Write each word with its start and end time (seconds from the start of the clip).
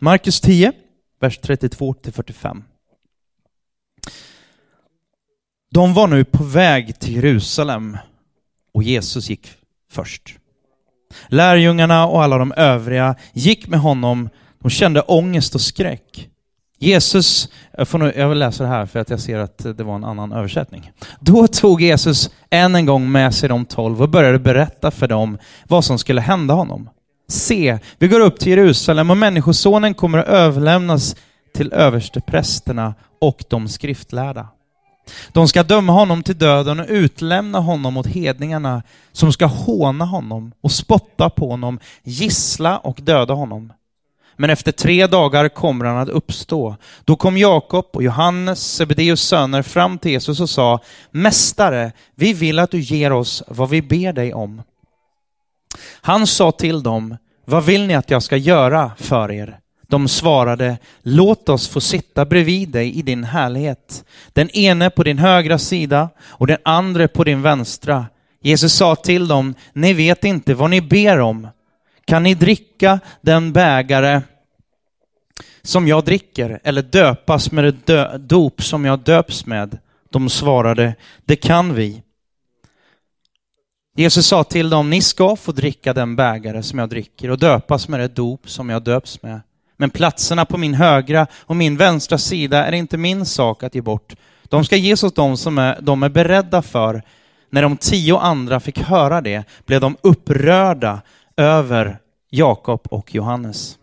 Markus 0.00 0.40
10, 0.40 0.72
vers 1.20 1.40
32-45. 1.42 2.62
De 5.70 5.94
var 5.94 6.06
nu 6.06 6.24
på 6.24 6.44
väg 6.44 6.98
till 6.98 7.14
Jerusalem 7.14 7.98
och 8.74 8.82
Jesus 8.82 9.30
gick 9.30 9.48
först. 9.90 10.38
Lärjungarna 11.28 12.06
och 12.06 12.22
alla 12.22 12.38
de 12.38 12.52
övriga 12.52 13.14
gick 13.32 13.68
med 13.68 13.80
honom. 13.80 14.28
De 14.58 14.70
kände 14.70 15.00
ångest 15.00 15.54
och 15.54 15.60
skräck. 15.60 16.28
Jesus, 16.78 17.48
jag, 17.76 17.88
får 17.88 17.98
nu, 17.98 18.12
jag 18.16 18.28
vill 18.28 18.38
läsa 18.38 18.62
det 18.62 18.68
här 18.68 18.86
för 18.86 18.98
att 18.98 19.10
jag 19.10 19.20
ser 19.20 19.38
att 19.38 19.58
det 19.58 19.84
var 19.84 19.94
en 19.94 20.04
annan 20.04 20.32
översättning. 20.32 20.92
Då 21.20 21.46
tog 21.46 21.80
Jesus 21.80 22.30
än 22.50 22.74
en 22.74 22.86
gång 22.86 23.12
med 23.12 23.34
sig 23.34 23.48
de 23.48 23.64
tolv 23.64 24.02
och 24.02 24.08
började 24.08 24.38
berätta 24.38 24.90
för 24.90 25.08
dem 25.08 25.38
vad 25.68 25.84
som 25.84 25.98
skulle 25.98 26.20
hända 26.20 26.54
honom. 26.54 26.90
Se, 27.28 27.78
vi 27.98 28.08
går 28.08 28.20
upp 28.20 28.38
till 28.38 28.48
Jerusalem 28.48 29.10
och 29.10 29.16
Människosonen 29.16 29.94
kommer 29.94 30.18
att 30.18 30.28
överlämnas 30.28 31.16
till 31.54 31.72
översteprästerna 31.72 32.94
och 33.20 33.44
de 33.48 33.68
skriftlärda. 33.68 34.48
De 35.32 35.48
ska 35.48 35.62
döma 35.62 35.92
honom 35.92 36.22
till 36.22 36.38
döden 36.38 36.80
och 36.80 36.86
utlämna 36.88 37.58
honom 37.58 37.96
åt 37.96 38.06
hedningarna 38.06 38.82
som 39.12 39.32
ska 39.32 39.46
håna 39.46 40.04
honom 40.04 40.52
och 40.60 40.72
spotta 40.72 41.30
på 41.30 41.50
honom, 41.50 41.78
gissla 42.02 42.78
och 42.78 42.98
döda 43.02 43.34
honom. 43.34 43.72
Men 44.36 44.50
efter 44.50 44.72
tre 44.72 45.06
dagar 45.06 45.48
kommer 45.48 45.84
han 45.84 45.98
att 45.98 46.08
uppstå. 46.08 46.76
Då 47.04 47.16
kom 47.16 47.38
Jakob 47.38 47.86
och 47.92 48.02
Johannes, 48.02 48.74
Sebedeus 48.74 49.20
söner, 49.20 49.62
fram 49.62 49.98
till 49.98 50.10
Jesus 50.10 50.40
och 50.40 50.50
sa 50.50 50.80
Mästare, 51.10 51.92
vi 52.14 52.32
vill 52.32 52.58
att 52.58 52.70
du 52.70 52.80
ger 52.80 53.12
oss 53.12 53.42
vad 53.48 53.68
vi 53.68 53.82
ber 53.82 54.12
dig 54.12 54.34
om. 54.34 54.62
Han 56.00 56.26
sa 56.26 56.52
till 56.52 56.82
dem, 56.82 57.16
vad 57.44 57.64
vill 57.64 57.86
ni 57.86 57.94
att 57.94 58.10
jag 58.10 58.22
ska 58.22 58.36
göra 58.36 58.92
för 58.98 59.32
er? 59.32 59.58
De 59.88 60.08
svarade, 60.08 60.78
låt 61.02 61.48
oss 61.48 61.68
få 61.68 61.80
sitta 61.80 62.24
bredvid 62.24 62.68
dig 62.68 62.98
i 62.98 63.02
din 63.02 63.24
härlighet. 63.24 64.04
Den 64.32 64.50
ene 64.50 64.90
på 64.90 65.02
din 65.02 65.18
högra 65.18 65.58
sida 65.58 66.08
och 66.20 66.46
den 66.46 66.58
andra 66.62 67.08
på 67.08 67.24
din 67.24 67.42
vänstra. 67.42 68.06
Jesus 68.40 68.72
sa 68.74 68.96
till 68.96 69.28
dem, 69.28 69.54
ni 69.72 69.92
vet 69.92 70.24
inte 70.24 70.54
vad 70.54 70.70
ni 70.70 70.80
ber 70.80 71.20
om. 71.20 71.48
Kan 72.04 72.22
ni 72.22 72.34
dricka 72.34 73.00
den 73.20 73.52
bägare 73.52 74.22
som 75.62 75.88
jag 75.88 76.04
dricker 76.04 76.60
eller 76.64 76.82
döpas 76.82 77.52
med 77.52 77.74
det 77.84 78.18
dop 78.18 78.62
som 78.62 78.84
jag 78.84 78.98
döps 78.98 79.46
med? 79.46 79.78
De 80.10 80.28
svarade, 80.28 80.94
det 81.24 81.36
kan 81.36 81.74
vi. 81.74 82.02
Jesus 83.98 84.26
sa 84.26 84.44
till 84.44 84.70
dem, 84.70 84.90
ni 84.90 85.02
ska 85.02 85.36
få 85.36 85.52
dricka 85.52 85.92
den 85.92 86.16
bägare 86.16 86.62
som 86.62 86.78
jag 86.78 86.88
dricker 86.88 87.30
och 87.30 87.38
döpas 87.38 87.88
med 87.88 88.00
det 88.00 88.08
dop 88.08 88.50
som 88.50 88.70
jag 88.70 88.82
döps 88.82 89.22
med. 89.22 89.40
Men 89.76 89.90
platserna 89.90 90.44
på 90.44 90.58
min 90.58 90.74
högra 90.74 91.26
och 91.32 91.56
min 91.56 91.76
vänstra 91.76 92.18
sida 92.18 92.66
är 92.66 92.72
inte 92.72 92.96
min 92.96 93.26
sak 93.26 93.62
att 93.62 93.74
ge 93.74 93.80
bort. 93.80 94.14
De 94.42 94.64
ska 94.64 94.76
ges 94.76 95.04
åt 95.04 95.14
dem 95.14 95.36
som 95.36 95.58
är, 95.58 95.78
de 95.80 96.02
är 96.02 96.08
beredda 96.08 96.62
för. 96.62 97.02
När 97.50 97.62
de 97.62 97.76
tio 97.76 98.18
andra 98.18 98.60
fick 98.60 98.78
höra 98.78 99.20
det 99.20 99.44
blev 99.66 99.80
de 99.80 99.96
upprörda 100.00 101.00
över 101.36 101.98
Jakob 102.30 102.86
och 102.90 103.14
Johannes. 103.14 103.78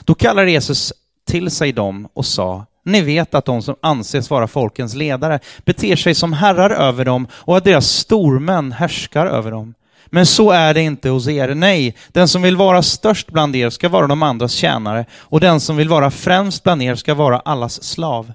Då 0.00 0.14
kallade 0.14 0.50
Jesus 0.50 0.92
till 1.26 1.50
sig 1.50 1.72
dem 1.72 2.08
och 2.12 2.26
sa, 2.26 2.66
ni 2.92 3.00
vet 3.00 3.34
att 3.34 3.44
de 3.44 3.62
som 3.62 3.76
anses 3.80 4.30
vara 4.30 4.46
folkens 4.46 4.94
ledare 4.94 5.40
beter 5.64 5.96
sig 5.96 6.14
som 6.14 6.32
herrar 6.32 6.70
över 6.70 7.04
dem 7.04 7.26
och 7.32 7.56
att 7.56 7.64
deras 7.64 7.88
stormän 7.88 8.72
härskar 8.72 9.26
över 9.26 9.50
dem. 9.50 9.74
Men 10.06 10.26
så 10.26 10.50
är 10.50 10.74
det 10.74 10.82
inte 10.82 11.08
hos 11.08 11.28
er. 11.28 11.54
Nej, 11.54 11.96
den 12.08 12.28
som 12.28 12.42
vill 12.42 12.56
vara 12.56 12.82
störst 12.82 13.30
bland 13.30 13.56
er 13.56 13.70
ska 13.70 13.88
vara 13.88 14.06
de 14.06 14.22
andras 14.22 14.52
tjänare 14.52 15.06
och 15.12 15.40
den 15.40 15.60
som 15.60 15.76
vill 15.76 15.88
vara 15.88 16.10
främst 16.10 16.62
bland 16.62 16.82
er 16.82 16.94
ska 16.94 17.14
vara 17.14 17.40
allas 17.40 17.82
slav. 17.82 18.32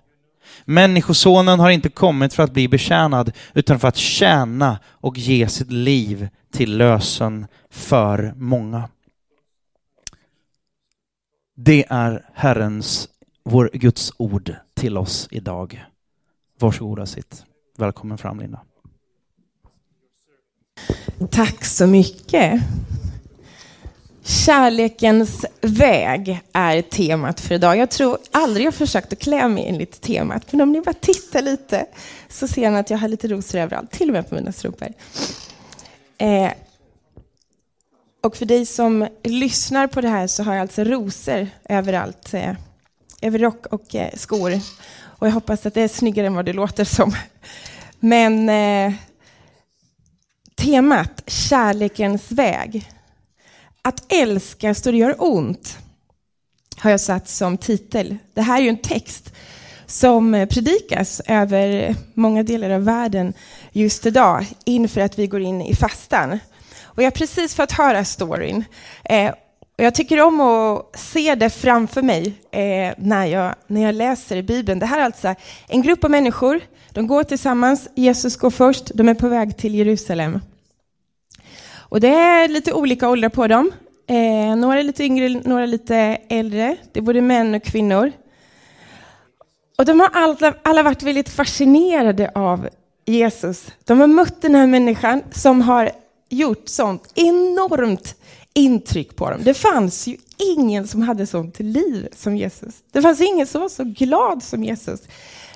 Människosonen 0.65 1.59
har 1.59 1.69
inte 1.69 1.89
kommit 1.89 2.33
för 2.33 2.43
att 2.43 2.53
bli 2.53 2.67
betjänad 2.67 3.31
utan 3.53 3.79
för 3.79 3.87
att 3.87 3.97
tjäna 3.97 4.79
och 4.91 5.17
ge 5.17 5.47
sitt 5.47 5.71
liv 5.71 6.27
till 6.53 6.77
lösen 6.77 7.47
för 7.71 8.33
många. 8.35 8.89
Det 11.57 11.85
är 11.89 12.25
Herrens, 12.33 13.07
vår 13.49 13.69
Guds 13.73 14.11
ord 14.17 14.55
till 14.73 14.97
oss 14.97 15.27
idag. 15.31 15.85
Varsågoda 16.59 17.05
sitt. 17.05 17.43
Välkommen 17.77 18.17
fram 18.17 18.39
Linda. 18.39 18.61
Tack 21.31 21.65
så 21.65 21.87
mycket. 21.87 22.61
Kärlekens 24.23 25.45
väg 25.61 26.41
är 26.53 26.81
temat 26.81 27.39
för 27.39 27.55
idag. 27.55 27.77
Jag 27.77 27.89
tror 27.89 28.17
aldrig 28.31 28.65
jag 28.65 28.73
försökt 28.73 29.13
att 29.13 29.19
klä 29.19 29.47
mig 29.47 29.67
enligt 29.67 30.01
temat, 30.01 30.51
men 30.51 30.61
om 30.61 30.71
ni 30.71 30.81
bara 30.81 30.93
tittar 30.93 31.41
lite 31.41 31.85
så 32.29 32.47
ser 32.47 32.71
ni 32.71 32.79
att 32.79 32.89
jag 32.89 32.97
har 32.97 33.07
lite 33.07 33.27
rosor 33.27 33.59
överallt, 33.59 33.91
till 33.91 34.09
och 34.09 34.13
med 34.13 34.29
på 34.29 34.35
mina 34.35 34.51
strumpor. 34.51 34.87
Eh, 36.17 36.51
och 38.21 38.37
för 38.37 38.45
dig 38.45 38.65
som 38.65 39.07
lyssnar 39.23 39.87
på 39.87 40.01
det 40.01 40.09
här 40.09 40.27
så 40.27 40.43
har 40.43 40.53
jag 40.53 40.61
alltså 40.61 40.83
rosor 40.83 41.47
överallt, 41.69 42.33
eh, 42.33 42.55
över 43.21 43.39
rock 43.39 43.65
och 43.65 43.95
eh, 43.95 44.09
skor. 44.15 44.59
Och 45.01 45.27
jag 45.27 45.31
hoppas 45.31 45.65
att 45.65 45.73
det 45.73 45.81
är 45.81 45.87
snyggare 45.87 46.27
än 46.27 46.35
vad 46.35 46.45
det 46.45 46.53
låter 46.53 46.83
som. 46.83 47.15
Men 47.99 48.49
eh, 48.49 48.93
temat 50.55 51.23
kärlekens 51.27 52.31
väg. 52.31 52.91
Att 53.81 54.13
älska 54.13 54.73
så 54.73 54.91
det 54.91 54.97
gör 54.97 55.15
ont 55.17 55.77
har 56.77 56.91
jag 56.91 56.99
satt 56.99 57.29
som 57.29 57.57
titel. 57.57 58.17
Det 58.33 58.41
här 58.41 58.57
är 58.57 58.63
ju 58.63 58.69
en 58.69 58.77
text 58.77 59.33
som 59.85 60.47
predikas 60.49 61.21
över 61.25 61.95
många 62.13 62.43
delar 62.43 62.69
av 62.69 62.83
världen 62.83 63.33
just 63.71 64.05
idag 64.05 64.45
inför 64.65 65.01
att 65.01 65.19
vi 65.19 65.27
går 65.27 65.41
in 65.41 65.61
i 65.61 65.75
fastan. 65.75 66.39
Och 66.83 67.03
jag 67.03 67.05
har 67.05 67.11
precis 67.11 67.55
fått 67.55 67.71
höra 67.71 68.05
storyn. 68.05 68.63
Eh, 69.03 69.33
och 69.77 69.83
jag 69.83 69.95
tycker 69.95 70.21
om 70.21 70.41
att 70.41 70.99
se 70.99 71.35
det 71.35 71.49
framför 71.49 72.01
mig 72.01 72.33
eh, 72.51 72.93
när, 72.97 73.25
jag, 73.25 73.55
när 73.67 73.81
jag 73.81 73.95
läser 73.95 74.35
i 74.35 74.43
Bibeln. 74.43 74.79
Det 74.79 74.85
här 74.85 74.99
är 74.99 75.03
alltså 75.03 75.35
en 75.67 75.81
grupp 75.81 76.03
av 76.03 76.11
människor. 76.11 76.61
De 76.91 77.07
går 77.07 77.23
tillsammans. 77.23 77.89
Jesus 77.95 78.35
går 78.35 78.49
först. 78.49 78.91
De 78.93 79.09
är 79.09 79.13
på 79.13 79.27
väg 79.27 79.57
till 79.57 79.75
Jerusalem. 79.75 80.39
Och 81.73 81.99
det 81.99 82.07
är 82.07 82.47
lite 82.47 82.73
olika 82.73 83.09
åldrar 83.09 83.29
på 83.29 83.47
dem. 83.47 83.71
Eh, 84.07 84.55
några 84.55 84.79
är 84.79 84.83
lite 84.83 85.03
yngre, 85.03 85.29
några 85.29 85.63
är 85.63 85.67
lite 85.67 85.95
äldre. 86.29 86.77
Det 86.91 86.99
är 86.99 87.03
både 87.03 87.21
män 87.21 87.55
och 87.55 87.63
kvinnor. 87.63 88.11
Och 89.77 89.85
de 89.85 89.99
har 89.99 90.09
alla, 90.13 90.53
alla 90.63 90.83
varit 90.83 91.03
väldigt 91.03 91.29
fascinerade 91.29 92.31
av 92.35 92.69
Jesus. 93.05 93.71
De 93.83 93.99
har 93.99 94.07
mött 94.07 94.41
den 94.41 94.55
här 94.55 94.67
människan 94.67 95.23
som 95.31 95.61
har 95.61 95.91
gjort 96.29 96.69
sånt 96.69 97.11
enormt 97.15 98.15
intryck 98.55 99.15
på 99.15 99.29
dem. 99.29 99.41
Det 99.43 99.53
fanns 99.53 100.07
ju 100.07 100.17
ingen 100.37 100.87
som 100.87 101.01
hade 101.01 101.27
sånt 101.27 101.59
liv 101.59 102.07
som 102.15 102.37
Jesus. 102.37 102.75
Det 102.91 103.01
fanns 103.01 103.21
ingen 103.21 103.47
som 103.47 103.61
var 103.61 103.69
så 103.69 103.83
glad 103.83 104.43
som 104.43 104.63
Jesus. 104.63 105.01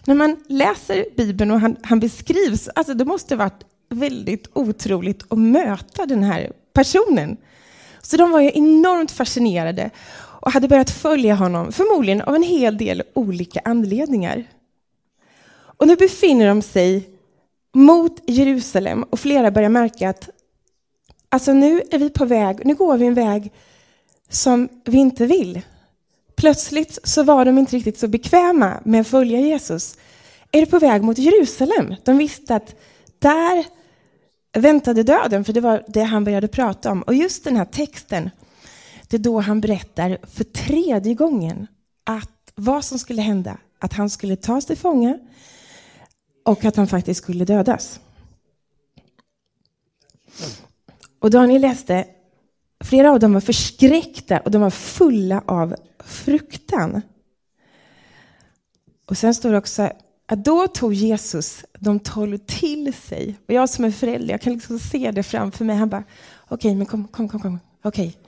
När 0.05 0.15
man 0.15 0.35
läser 0.47 1.05
Bibeln 1.17 1.51
och 1.51 1.59
han, 1.59 1.75
han 1.83 1.99
beskrivs, 1.99 2.69
alltså 2.75 2.93
det 2.93 3.05
måste 3.05 3.35
varit 3.35 3.63
väldigt 3.89 4.47
otroligt 4.53 5.23
att 5.29 5.39
möta 5.39 6.05
den 6.05 6.23
här 6.23 6.51
personen. 6.73 7.37
Så 8.01 8.17
de 8.17 8.31
var 8.31 8.39
ju 8.39 8.51
enormt 8.53 9.11
fascinerade 9.11 9.89
och 10.41 10.51
hade 10.51 10.67
börjat 10.67 10.89
följa 10.89 11.35
honom, 11.35 11.71
förmodligen 11.71 12.21
av 12.21 12.35
en 12.35 12.43
hel 12.43 12.77
del 12.77 13.03
olika 13.13 13.61
anledningar. 13.65 14.43
Och 15.51 15.87
nu 15.87 15.95
befinner 15.95 16.47
de 16.47 16.61
sig 16.61 17.09
mot 17.73 18.21
Jerusalem 18.25 19.03
och 19.03 19.19
flera 19.19 19.51
börjar 19.51 19.69
märka 19.69 20.09
att 20.09 20.29
alltså 21.29 21.53
nu 21.53 21.81
är 21.91 21.99
vi 21.99 22.09
på 22.09 22.25
väg, 22.25 22.65
nu 22.65 22.75
går 22.75 22.97
vi 22.97 23.05
en 23.05 23.13
väg 23.13 23.51
som 24.29 24.69
vi 24.85 24.97
inte 24.97 25.25
vill. 25.25 25.61
Plötsligt 26.35 26.99
så 27.03 27.23
var 27.23 27.45
de 27.45 27.57
inte 27.57 27.75
riktigt 27.75 27.99
så 27.99 28.07
bekväma 28.07 28.81
med 28.85 29.01
att 29.01 29.07
följa 29.07 29.39
Jesus. 29.39 29.97
Är 30.51 30.61
du 30.61 30.65
på 30.65 30.79
väg 30.79 31.03
mot 31.03 31.17
Jerusalem? 31.17 31.95
De 32.03 32.17
visste 32.17 32.55
att 32.55 32.75
där 33.19 33.65
väntade 34.53 35.03
döden, 35.03 35.43
för 35.43 35.53
det 35.53 35.61
var 35.61 35.83
det 35.87 36.03
han 36.03 36.23
började 36.23 36.47
prata 36.47 36.91
om. 36.91 37.01
Och 37.01 37.15
just 37.15 37.43
den 37.43 37.57
här 37.57 37.65
texten, 37.65 38.29
det 39.07 39.17
är 39.17 39.21
då 39.21 39.39
han 39.39 39.61
berättar 39.61 40.17
för 40.33 40.43
tredje 40.43 41.13
gången 41.13 41.67
att 42.03 42.51
vad 42.55 42.85
som 42.85 42.99
skulle 42.99 43.21
hända, 43.21 43.57
att 43.79 43.93
han 43.93 44.09
skulle 44.09 44.35
tas 44.35 44.65
till 44.65 44.77
fånga 44.77 45.17
och 46.45 46.65
att 46.65 46.75
han 46.75 46.87
faktiskt 46.87 47.23
skulle 47.23 47.45
dödas. 47.45 47.99
Och 51.19 51.31
Daniel 51.31 51.61
läste, 51.61 52.05
flera 52.83 53.11
av 53.11 53.19
dem 53.19 53.33
var 53.33 53.41
förskräckta 53.41 54.39
och 54.39 54.51
de 54.51 54.61
var 54.61 54.69
fulla 54.69 55.43
av 55.45 55.75
fruktan. 56.05 57.01
Och 59.05 59.17
sen 59.17 59.33
står 59.33 59.51
det 59.51 59.57
också 59.57 59.91
att 60.25 60.45
då 60.45 60.67
tog 60.67 60.93
Jesus 60.93 61.65
de 61.79 61.99
tolv 61.99 62.37
till 62.37 62.93
sig. 62.93 63.35
Och 63.47 63.53
jag 63.53 63.69
som 63.69 63.85
är 63.85 63.91
förälder, 63.91 64.33
jag 64.33 64.41
kan 64.41 64.53
liksom 64.53 64.79
se 64.79 65.11
det 65.11 65.23
framför 65.23 65.65
mig. 65.65 65.75
Han 65.75 65.89
bara, 65.89 66.03
okej, 66.47 66.55
okay, 66.55 66.75
men 66.75 66.85
kom, 66.85 67.07
kom, 67.07 67.29
kom, 67.29 67.39
kom. 67.39 67.59
Okej. 67.83 68.07
Okay. 68.07 68.21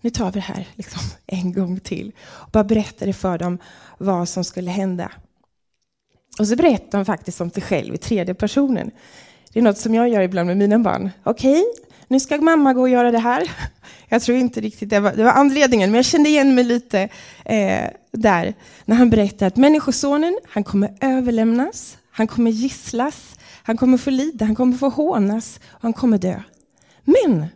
nu 0.00 0.10
tar 0.10 0.26
vi 0.26 0.32
det 0.32 0.40
här 0.40 0.68
liksom 0.74 1.00
en 1.26 1.52
gång 1.52 1.80
till. 1.80 2.12
Och 2.28 2.50
bara 2.50 2.64
berättade 2.64 3.12
för 3.12 3.38
dem 3.38 3.58
vad 3.98 4.28
som 4.28 4.44
skulle 4.44 4.70
hända. 4.70 5.12
Och 6.38 6.48
så 6.48 6.56
berättade 6.56 6.98
de 6.98 7.04
faktiskt 7.04 7.40
om 7.40 7.50
sig 7.50 7.62
själv 7.62 7.94
i 7.94 7.98
tredje 7.98 8.34
personen. 8.34 8.90
Det 9.52 9.58
är 9.58 9.62
något 9.62 9.78
som 9.78 9.94
jag 9.94 10.08
gör 10.08 10.20
ibland 10.20 10.46
med 10.46 10.56
mina 10.56 10.78
barn. 10.78 11.10
Okej, 11.24 11.60
okay, 11.60 11.85
nu 12.08 12.20
ska 12.20 12.40
mamma 12.40 12.74
gå 12.74 12.80
och 12.80 12.88
göra 12.88 13.10
det 13.10 13.18
här. 13.18 13.50
Jag 14.08 14.22
tror 14.22 14.38
inte 14.38 14.60
riktigt 14.60 14.90
det 14.90 15.00
var, 15.00 15.12
det 15.12 15.24
var 15.24 15.30
anledningen, 15.30 15.90
men 15.90 15.96
jag 15.96 16.04
kände 16.04 16.28
igen 16.28 16.54
mig 16.54 16.64
lite 16.64 17.08
eh, 17.44 17.84
där. 18.12 18.54
När 18.84 18.96
han 18.96 19.10
berättade 19.10 19.46
att 19.46 19.56
Människosonen, 19.56 20.38
han 20.48 20.64
kommer 20.64 20.96
överlämnas, 21.00 21.98
han 22.10 22.26
kommer 22.26 22.50
gisslas, 22.50 23.38
han 23.62 23.76
kommer 23.76 23.98
få 23.98 24.10
lida, 24.10 24.44
han 24.44 24.54
kommer 24.54 24.76
få 24.76 24.88
hånas 24.88 25.60
och 25.66 25.82
han 25.82 25.92
kommer 25.92 26.18
dö. 26.18 26.40
Men 27.04 27.46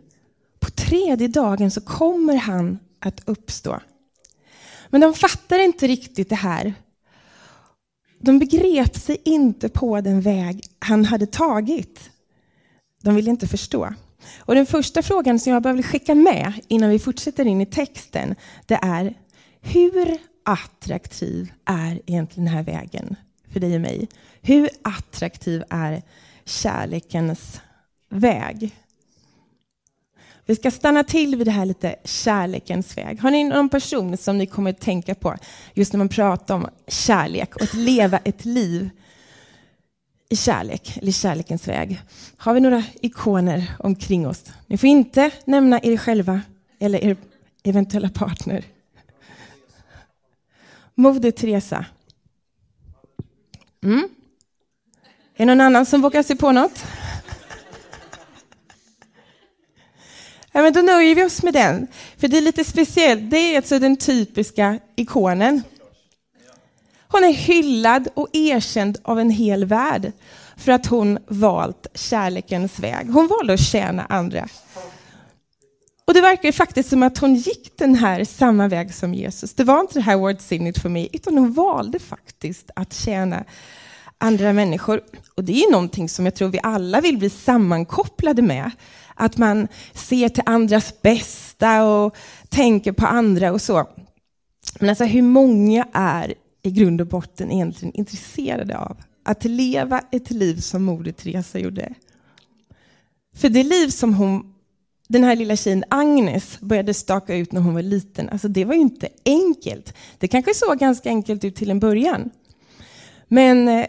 på 0.59 0.69
tredje 0.69 1.27
dagen 1.27 1.71
så 1.71 1.81
kommer 1.81 2.35
han 2.35 2.79
att 2.99 3.21
uppstå. 3.25 3.79
Men 4.89 5.01
de 5.01 5.13
fattar 5.13 5.59
inte 5.59 5.87
riktigt 5.87 6.29
det 6.29 6.35
här. 6.35 6.73
De 8.19 8.39
begrep 8.39 8.95
sig 8.95 9.21
inte 9.25 9.69
på 9.69 10.01
den 10.01 10.21
väg 10.21 10.63
han 10.79 11.05
hade 11.05 11.25
tagit. 11.25 12.09
De 13.03 13.15
ville 13.15 13.29
inte 13.29 13.47
förstå. 13.47 13.93
Och 14.39 14.55
den 14.55 14.65
första 14.65 15.01
frågan 15.01 15.39
som 15.39 15.53
jag 15.53 15.63
behöver 15.63 15.83
skicka 15.83 16.15
med 16.15 16.53
innan 16.67 16.89
vi 16.89 16.99
fortsätter 16.99 17.47
in 17.47 17.61
i 17.61 17.65
texten, 17.65 18.35
det 18.65 18.79
är 18.81 19.13
hur 19.61 20.17
attraktiv 20.45 21.51
är 21.65 22.01
egentligen 22.05 22.45
den 22.45 22.55
här 22.55 22.63
vägen 22.63 23.15
för 23.53 23.59
dig 23.59 23.75
och 23.75 23.81
mig? 23.81 24.07
Hur 24.41 24.69
attraktiv 24.81 25.63
är 25.69 26.01
kärlekens 26.45 27.61
väg? 28.09 28.75
Vi 30.45 30.55
ska 30.55 30.71
stanna 30.71 31.03
till 31.03 31.35
vid 31.35 31.47
det 31.47 31.51
här 31.51 31.65
lite 31.65 31.95
kärlekens 32.03 32.97
väg. 32.97 33.21
Har 33.21 33.31
ni 33.31 33.43
någon 33.43 33.69
person 33.69 34.17
som 34.17 34.37
ni 34.37 34.45
kommer 34.45 34.69
att 34.69 34.79
tänka 34.79 35.15
på 35.15 35.35
just 35.73 35.93
när 35.93 35.97
man 35.97 36.09
pratar 36.09 36.55
om 36.55 36.67
kärlek 36.87 37.55
och 37.55 37.61
att 37.61 37.73
leva 37.73 38.17
ett 38.17 38.45
liv 38.45 38.89
i 40.31 40.35
kärlek, 40.35 40.97
eller 40.97 41.11
kärlekens 41.11 41.67
väg? 41.67 42.01
Har 42.37 42.53
vi 42.53 42.59
några 42.59 42.83
ikoner 43.01 43.75
omkring 43.79 44.27
oss? 44.27 44.43
Ni 44.67 44.77
får 44.77 44.89
inte 44.89 45.31
nämna 45.45 45.79
er 45.83 45.97
själva 45.97 46.41
eller 46.79 47.03
er 47.03 47.17
eventuella 47.63 48.09
partner. 48.09 48.63
Moder 50.95 51.31
Teresa. 51.31 51.85
Mm. 53.83 54.09
Är 55.35 55.45
det 55.45 55.45
någon 55.45 55.61
annan 55.61 55.85
som 55.85 56.01
vågar 56.01 56.23
sig 56.23 56.37
på 56.37 56.51
något? 56.51 56.85
Ja, 60.51 60.61
men 60.61 60.73
då 60.73 60.81
nöjer 60.81 61.15
vi 61.15 61.23
oss 61.23 61.43
med 61.43 61.53
den. 61.53 61.87
För 62.17 62.27
det 62.27 62.37
är 62.37 62.41
lite 62.41 62.63
speciellt. 62.63 63.31
Det 63.31 63.37
är 63.37 63.57
alltså 63.57 63.79
den 63.79 63.97
typiska 63.97 64.79
ikonen. 64.95 65.63
Hon 67.11 67.23
är 67.23 67.33
hyllad 67.33 68.07
och 68.13 68.27
erkänd 68.33 68.97
av 69.03 69.19
en 69.19 69.29
hel 69.29 69.65
värld 69.65 70.11
för 70.57 70.71
att 70.71 70.85
hon 70.85 71.19
valt 71.27 71.87
kärlekens 71.93 72.79
väg. 72.79 73.11
Hon 73.11 73.27
valde 73.27 73.53
att 73.53 73.59
tjäna 73.59 74.05
andra. 74.09 74.47
Och 76.05 76.13
det 76.13 76.21
verkar 76.21 76.43
ju 76.43 76.51
faktiskt 76.51 76.89
som 76.89 77.03
att 77.03 77.17
hon 77.17 77.35
gick 77.35 77.77
den 77.77 77.95
här 77.95 78.23
samma 78.23 78.67
väg 78.67 78.93
som 78.93 79.13
Jesus. 79.13 79.53
Det 79.53 79.63
var 79.63 79.79
inte 79.79 79.93
det 79.93 80.01
här 80.01 80.15
what's 80.15 80.81
för 80.81 80.89
mig, 80.89 81.09
utan 81.13 81.37
hon 81.37 81.53
valde 81.53 81.99
faktiskt 81.99 82.71
att 82.75 82.93
tjäna 82.93 83.43
andra 84.17 84.53
människor. 84.53 85.01
Och 85.35 85.43
det 85.43 85.63
är 85.63 85.71
någonting 85.71 86.09
som 86.09 86.25
jag 86.25 86.35
tror 86.35 86.49
vi 86.49 86.59
alla 86.63 87.01
vill 87.01 87.17
bli 87.17 87.29
sammankopplade 87.29 88.41
med. 88.41 88.71
Att 89.15 89.37
man 89.37 89.67
ser 89.93 90.29
till 90.29 90.43
andras 90.45 91.01
bästa 91.01 91.83
och 91.83 92.15
tänker 92.49 92.91
på 92.91 93.05
andra 93.05 93.51
och 93.51 93.61
så. 93.61 93.87
Men 94.79 94.89
alltså 94.89 95.03
hur 95.03 95.21
många 95.21 95.87
är 95.93 96.33
i 96.63 96.71
grund 96.71 97.01
och 97.01 97.07
botten 97.07 97.51
egentligen 97.51 97.95
intresserade 97.95 98.77
av 98.77 98.97
att 99.23 99.43
leva 99.43 100.01
ett 100.11 100.31
liv 100.31 100.55
som 100.55 100.83
Moder 100.83 101.11
Teresa 101.11 101.59
gjorde? 101.59 101.93
För 103.35 103.49
det 103.49 103.63
liv 103.63 103.87
som 103.87 104.13
hon, 104.13 104.53
den 105.07 105.23
här 105.23 105.35
lilla 105.35 105.55
tjejen 105.55 105.83
Agnes 105.89 106.59
började 106.59 106.93
staka 106.93 107.35
ut 107.35 107.51
när 107.51 107.61
hon 107.61 107.73
var 107.73 107.81
liten, 107.81 108.29
alltså 108.29 108.47
det 108.47 108.65
var 108.65 108.73
ju 108.73 108.81
inte 108.81 109.09
enkelt. 109.25 109.93
Det 110.17 110.27
kanske 110.27 110.53
såg 110.53 110.79
ganska 110.79 111.09
enkelt 111.09 111.43
ut 111.43 111.55
till 111.55 111.71
en 111.71 111.79
början. 111.79 112.29
Men 113.27 113.67
eh, 113.67 113.85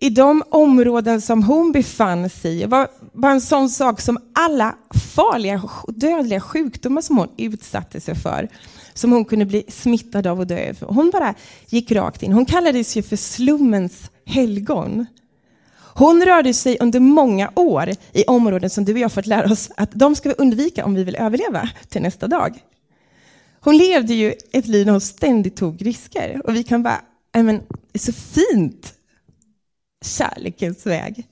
i 0.00 0.10
de 0.10 0.42
områden 0.50 1.20
som 1.20 1.42
hon 1.42 1.72
befann 1.72 2.30
sig 2.30 2.62
i 2.62 2.64
var, 2.64 2.88
var 3.12 3.30
en 3.30 3.40
sån 3.40 3.68
sak 3.70 4.00
som 4.00 4.18
alla 4.34 4.74
farliga 5.14 5.62
dödliga 5.88 6.40
sjukdomar 6.40 7.02
som 7.02 7.18
hon 7.18 7.28
utsatte 7.36 8.00
sig 8.00 8.14
för, 8.14 8.48
som 8.96 9.12
hon 9.12 9.24
kunde 9.24 9.44
bli 9.44 9.64
smittad 9.68 10.26
av 10.26 10.40
och 10.40 10.46
dö 10.46 10.70
av. 10.70 10.94
Hon 10.94 11.10
bara 11.10 11.34
gick 11.68 11.92
rakt 11.92 12.22
in. 12.22 12.32
Hon 12.32 12.46
kallades 12.46 12.96
ju 12.96 13.02
för 13.02 13.16
slummens 13.16 14.10
helgon. 14.24 15.06
Hon 15.94 16.24
rörde 16.24 16.54
sig 16.54 16.76
under 16.80 17.00
många 17.00 17.50
år 17.54 17.90
i 18.12 18.24
områden 18.24 18.70
som 18.70 18.84
du 18.84 18.92
och 18.92 18.98
jag 18.98 19.12
fått 19.12 19.26
lära 19.26 19.52
oss 19.52 19.70
att 19.76 19.90
de 19.92 20.16
ska 20.16 20.28
vi 20.28 20.34
undvika 20.38 20.84
om 20.84 20.94
vi 20.94 21.04
vill 21.04 21.16
överleva 21.16 21.70
till 21.88 22.02
nästa 22.02 22.28
dag. 22.28 22.58
Hon 23.60 23.76
levde 23.76 24.14
ju 24.14 24.34
ett 24.52 24.66
liv 24.66 24.86
där 24.86 24.92
hon 24.92 25.00
ständigt 25.00 25.56
tog 25.56 25.86
risker 25.86 26.42
och 26.44 26.56
vi 26.56 26.64
kan 26.64 26.82
bara, 26.82 27.00
men, 27.32 27.56
det 27.56 27.64
är 27.92 27.98
så 27.98 28.12
fint 28.12 28.94
kärlekens 30.04 30.86
väg. 30.86 31.26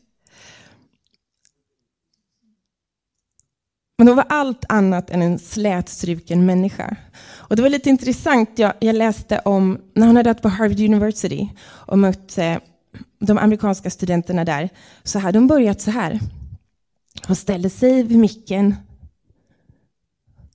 Men 3.98 4.08
hon 4.08 4.16
var 4.16 4.26
allt 4.28 4.64
annat 4.68 5.10
än 5.10 5.22
en 5.22 5.38
slätstruken 5.38 6.46
människa. 6.46 6.96
Och 7.48 7.56
det 7.56 7.62
var 7.62 7.68
lite 7.68 7.90
intressant, 7.90 8.58
jag, 8.58 8.72
jag 8.80 8.96
läste 8.96 9.38
om 9.38 9.78
när 9.94 10.06
hon 10.06 10.16
hade 10.16 10.30
varit 10.30 10.42
på 10.42 10.48
Harvard 10.48 10.80
University 10.80 11.48
och 11.62 11.98
mött 11.98 12.38
eh, 12.38 12.56
de 13.18 13.38
amerikanska 13.38 13.90
studenterna 13.90 14.44
där, 14.44 14.68
så 15.02 15.18
hade 15.18 15.38
hon 15.38 15.46
börjat 15.46 15.80
så 15.80 15.90
här. 15.90 16.20
Hon 17.26 17.36
ställde 17.36 17.70
sig 17.70 18.02
vid 18.02 18.18
micken. 18.18 18.74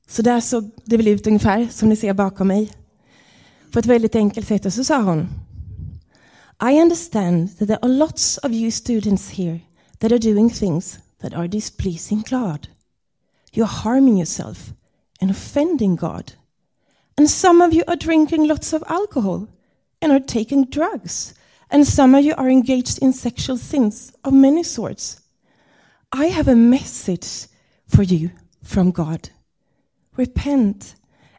Så 0.07 0.21
där 0.21 0.41
såg 0.41 0.71
det 0.85 0.97
väl 0.97 1.07
ut 1.07 1.27
ungefär, 1.27 1.67
som 1.71 1.89
ni 1.89 1.95
ser 1.95 2.13
bakom 2.13 2.47
mig. 2.47 2.71
På 3.71 3.79
ett 3.79 3.85
väldigt 3.85 4.15
enkelt 4.15 4.47
sätt. 4.47 4.65
Och 4.65 4.73
så 4.73 4.83
sa 4.83 5.01
hon, 5.01 5.27
i 6.61 6.81
understand 6.81 7.57
that 7.57 7.67
there 7.67 7.79
are 7.81 7.93
lots 7.93 8.37
of 8.37 8.51
you 8.51 8.71
students 8.71 9.29
here 9.29 9.59
that 9.99 10.11
are 10.11 10.19
doing 10.19 10.49
things 10.49 10.99
that 11.21 11.33
are 11.33 11.47
displeasing 11.47 12.23
God. 12.29 12.67
You're 13.51 13.83
harming 13.83 14.17
yourself 14.17 14.73
and 15.21 15.31
offending 15.31 15.95
God. 15.95 16.31
And 17.19 17.29
some 17.29 17.59
of 17.61 17.73
you 17.73 17.83
are 17.85 17.97
drinking 17.97 18.47
lots 18.47 18.71
of 18.71 18.81
alcohol 18.87 19.49
and 20.01 20.09
are 20.09 20.21
taking 20.21 20.63
drugs. 20.63 21.33
And 21.69 21.85
some 21.85 22.15
of 22.15 22.23
you 22.23 22.33
are 22.37 22.49
engaged 22.49 22.99
in 23.03 23.11
sexual 23.11 23.57
sins 23.57 24.13
of 24.23 24.31
many 24.31 24.63
sorts. 24.63 25.19
I 26.13 26.27
have 26.27 26.47
a 26.47 26.55
message 26.55 27.47
for 27.87 28.03
you 28.03 28.31
from 28.63 28.91
God. 28.91 29.31
Repent 30.15 30.95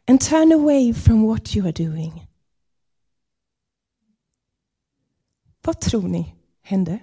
and 0.07 0.21
turn 0.21 0.51
away 0.51 0.91
from 0.91 1.23
what 1.23 1.55
you 1.55 1.65
are 1.65 1.71
doing. 1.71 2.27
Vad 5.63 5.81
tror 5.81 6.07
ni 6.07 6.35
hände? 6.61 6.99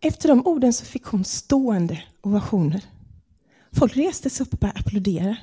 Efter 0.00 0.28
de 0.28 0.46
orden 0.46 0.72
så 0.72 0.84
fick 0.84 1.04
hon 1.04 1.24
stående 1.24 2.02
ovationer. 2.20 2.93
Folk 3.78 3.96
reste 3.96 4.30
sig 4.30 4.46
upp 4.46 4.52
och 4.52 4.58
började 4.58 4.80
applådera. 4.80 5.36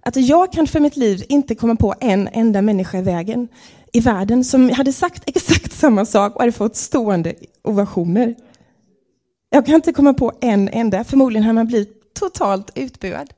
Att 0.00 0.16
jag 0.16 0.52
kan 0.52 0.66
för 0.66 0.80
mitt 0.80 0.96
liv 0.96 1.24
inte 1.28 1.54
komma 1.54 1.76
på 1.76 1.94
en 2.00 2.28
enda 2.32 2.62
människa 2.62 2.98
i 2.98 3.02
vägen 3.02 3.48
i 3.92 4.00
världen 4.00 4.44
som 4.44 4.70
hade 4.70 4.92
sagt 4.92 5.22
exakt 5.26 5.72
samma 5.72 6.04
sak 6.04 6.34
och 6.34 6.40
hade 6.40 6.52
fått 6.52 6.76
stående 6.76 7.34
ovationer. 7.62 8.34
Jag 9.50 9.66
kan 9.66 9.74
inte 9.74 9.92
komma 9.92 10.14
på 10.14 10.32
en 10.40 10.68
enda, 10.68 11.04
förmodligen 11.04 11.44
har 11.44 11.52
man 11.52 11.66
blivit 11.66 12.14
totalt 12.14 12.70
utbuad. 12.74 13.32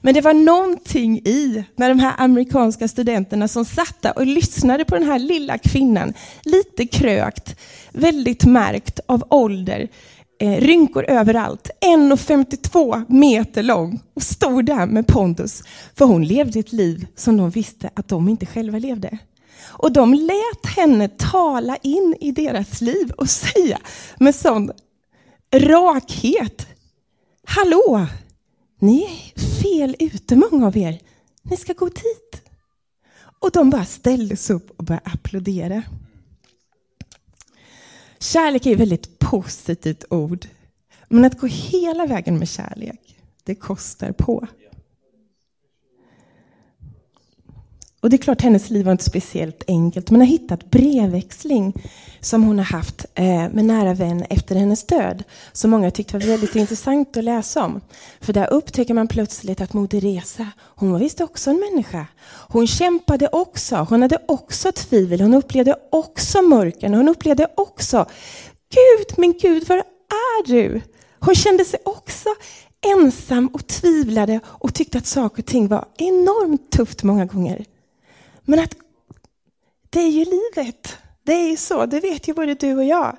Men 0.00 0.14
det 0.14 0.20
var 0.20 0.34
någonting 0.34 1.18
i 1.18 1.64
när 1.76 1.88
de 1.88 1.98
här 1.98 2.14
amerikanska 2.18 2.88
studenterna 2.88 3.48
som 3.48 3.64
satt 3.64 4.06
och 4.16 4.26
lyssnade 4.26 4.84
på 4.84 4.94
den 4.94 5.04
här 5.04 5.18
lilla 5.18 5.58
kvinnan, 5.58 6.14
lite 6.44 6.86
krökt, 6.86 7.56
väldigt 7.92 8.44
märkt 8.44 9.00
av 9.06 9.24
ålder, 9.30 9.88
eh, 10.42 10.60
rynkor 10.60 11.04
överallt, 11.08 11.70
1,52 11.80 13.04
meter 13.08 13.62
lång 13.62 14.00
och 14.14 14.22
stod 14.22 14.64
där 14.64 14.86
med 14.86 15.06
pondus. 15.06 15.62
För 15.94 16.04
hon 16.04 16.24
levde 16.24 16.58
ett 16.58 16.72
liv 16.72 17.06
som 17.16 17.36
de 17.36 17.50
visste 17.50 17.90
att 17.94 18.08
de 18.08 18.28
inte 18.28 18.46
själva 18.46 18.78
levde. 18.78 19.18
Och 19.62 19.92
de 19.92 20.14
lät 20.14 20.66
henne 20.76 21.08
tala 21.08 21.76
in 21.76 22.16
i 22.20 22.32
deras 22.32 22.80
liv 22.80 23.10
och 23.16 23.28
säga 23.30 23.78
med 24.18 24.34
sån 24.34 24.70
rakhet. 25.54 26.66
Hallå, 27.46 28.06
ni 28.78 29.02
är 29.02 29.40
fel 29.62 29.96
ute 29.98 30.36
många 30.36 30.66
av 30.66 30.76
er. 30.76 30.98
Ni 31.42 31.56
ska 31.56 31.72
gå 31.72 31.86
dit. 31.86 32.42
Och 33.40 33.50
de 33.50 33.70
bara 33.70 33.84
ställdes 33.84 34.50
upp 34.50 34.70
och 34.76 34.84
började 34.84 35.10
applådera. 35.14 35.82
Kärlek 38.22 38.66
är 38.66 38.76
väldigt 38.76 39.11
positivt 39.32 40.04
ord. 40.10 40.46
Men 41.08 41.24
att 41.24 41.40
gå 41.40 41.46
hela 41.46 42.06
vägen 42.06 42.38
med 42.38 42.48
kärlek, 42.48 43.16
det 43.44 43.54
kostar 43.54 44.12
på. 44.12 44.46
Och 48.00 48.10
det 48.10 48.16
är 48.16 48.18
klart, 48.18 48.42
hennes 48.42 48.70
liv 48.70 48.84
var 48.84 48.92
inte 48.92 49.04
speciellt 49.04 49.62
enkelt. 49.68 50.10
Men 50.10 50.20
har 50.20 50.26
hittat 50.26 50.70
brevväxling 50.70 51.72
som 52.20 52.44
hon 52.44 52.58
har 52.58 52.64
haft 52.64 53.06
eh, 53.14 53.24
med 53.24 53.64
nära 53.64 53.94
vän 53.94 54.24
efter 54.30 54.54
hennes 54.56 54.86
död. 54.86 55.24
Som 55.52 55.70
många 55.70 55.90
tyckte 55.90 56.18
var 56.18 56.26
väldigt 56.26 56.56
intressant 56.56 57.16
att 57.16 57.24
läsa 57.24 57.64
om. 57.64 57.80
För 58.20 58.32
där 58.32 58.52
upptäcker 58.52 58.94
man 58.94 59.08
plötsligt 59.08 59.60
att 59.60 59.72
Moder 59.72 60.00
Teresa, 60.00 60.46
hon 60.58 60.92
var 60.92 60.98
visst 60.98 61.20
också 61.20 61.50
en 61.50 61.60
människa. 61.70 62.06
Hon 62.48 62.66
kämpade 62.66 63.28
också. 63.32 63.76
Hon 63.76 64.02
hade 64.02 64.18
också 64.28 64.72
tvivel. 64.72 65.20
Hon 65.20 65.34
upplevde 65.34 65.76
också 65.90 66.42
mörker. 66.42 66.88
Hon 66.88 67.08
upplevde 67.08 67.48
också, 67.56 68.06
Gud, 68.72 69.18
min 69.18 69.38
Gud, 69.40 69.68
var 69.68 69.76
är 69.78 70.46
du? 70.46 70.80
Hon 71.20 71.34
kände 71.34 71.64
sig 71.64 71.80
också 71.84 72.28
ensam 72.86 73.46
och 73.46 73.66
tvivlade 73.66 74.40
och 74.46 74.74
tyckte 74.74 74.98
att 74.98 75.06
saker 75.06 75.42
och 75.42 75.46
ting 75.46 75.68
var 75.68 75.88
enormt 75.96 76.70
tufft 76.70 77.02
många 77.02 77.24
gånger. 77.24 77.64
Men 78.42 78.58
att 78.58 78.74
det 79.90 80.00
är 80.00 80.10
ju 80.10 80.24
livet. 80.24 80.98
Det 81.22 81.32
är 81.32 81.50
ju 81.50 81.56
så, 81.56 81.86
det 81.86 82.00
vet 82.00 82.28
ju 82.28 82.34
både 82.34 82.54
du 82.54 82.76
och 82.76 82.84
jag. 82.84 83.16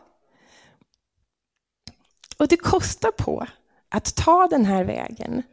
Och 2.37 2.47
det 2.47 2.57
kostar 2.57 3.11
på 3.11 3.47
att 3.89 4.15
ta 4.15 4.47
den 4.47 4.65
här 4.65 4.83
vägen. 4.83 5.43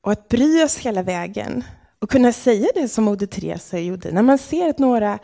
Och 0.00 0.12
att 0.12 0.28
bry 0.28 0.62
oss 0.62 0.76
hela 0.76 1.02
vägen. 1.02 1.64
Och 1.98 2.10
kunna 2.10 2.32
säga 2.32 2.68
det 2.74 2.88
som 2.88 3.04
Moder 3.04 3.26
Teresa 3.26 3.78
gjorde. 3.78 4.12
När 4.12 4.22
man 4.22 4.38
ser 4.38 4.68
att 4.68 4.78
några, 4.78 5.18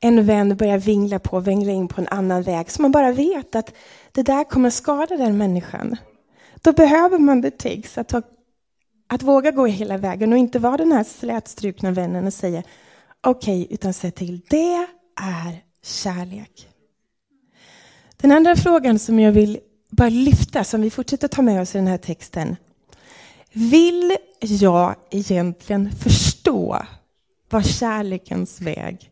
en 0.00 0.26
vän 0.26 0.56
börjar 0.56 0.78
vingla 0.78 1.18
på, 1.18 1.40
vingla 1.40 1.72
in 1.72 1.88
på 1.88 2.00
en 2.00 2.08
annan 2.08 2.42
väg. 2.42 2.70
Så 2.70 2.82
man 2.82 2.92
bara 2.92 3.12
vet 3.12 3.54
att 3.54 3.74
det 4.12 4.22
där 4.22 4.44
kommer 4.44 4.70
skada 4.70 5.16
den 5.16 5.38
människan. 5.38 5.96
Då 6.62 6.72
behöver 6.72 7.18
man 7.18 7.40
det 7.40 7.58
takes, 7.58 7.98
att 7.98 8.08
ta, 8.08 8.22
att 9.08 9.22
våga 9.22 9.50
gå 9.50 9.66
hela 9.66 9.96
vägen 9.96 10.32
och 10.32 10.38
inte 10.38 10.58
vara 10.58 10.76
den 10.76 10.92
här 10.92 11.04
slätstrukna 11.04 11.90
vännen 11.90 12.26
och 12.26 12.34
säga 12.34 12.62
okej, 13.20 13.62
okay, 13.62 13.74
utan 13.74 13.92
säga 13.92 14.10
till 14.10 14.40
det 14.48 14.86
är 15.20 15.64
kärlek. 15.82 16.68
Den 18.16 18.32
andra 18.32 18.56
frågan 18.56 18.98
som 18.98 19.20
jag 19.20 19.32
vill 19.32 19.60
bara 19.90 20.08
lyfta, 20.08 20.64
som 20.64 20.80
vi 20.80 20.90
fortsätter 20.90 21.28
ta 21.28 21.42
med 21.42 21.62
oss 21.62 21.74
i 21.74 21.78
den 21.78 21.86
här 21.86 21.98
texten. 21.98 22.56
Vill 23.52 24.16
jag 24.40 24.94
egentligen 25.10 25.92
förstå 25.92 26.82
vad 27.50 27.66
kärlekens 27.66 28.60
väg 28.60 29.10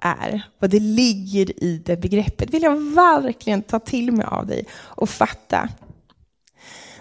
är? 0.00 0.42
Vad 0.58 0.70
det 0.70 0.80
ligger 0.80 1.64
i 1.64 1.82
det 1.86 1.96
begreppet? 1.96 2.50
Vill 2.50 2.62
jag 2.62 2.94
verkligen 2.94 3.62
ta 3.62 3.78
till 3.78 4.12
mig 4.12 4.26
av 4.26 4.46
dig 4.46 4.66
och 4.72 5.10
fatta? 5.10 5.68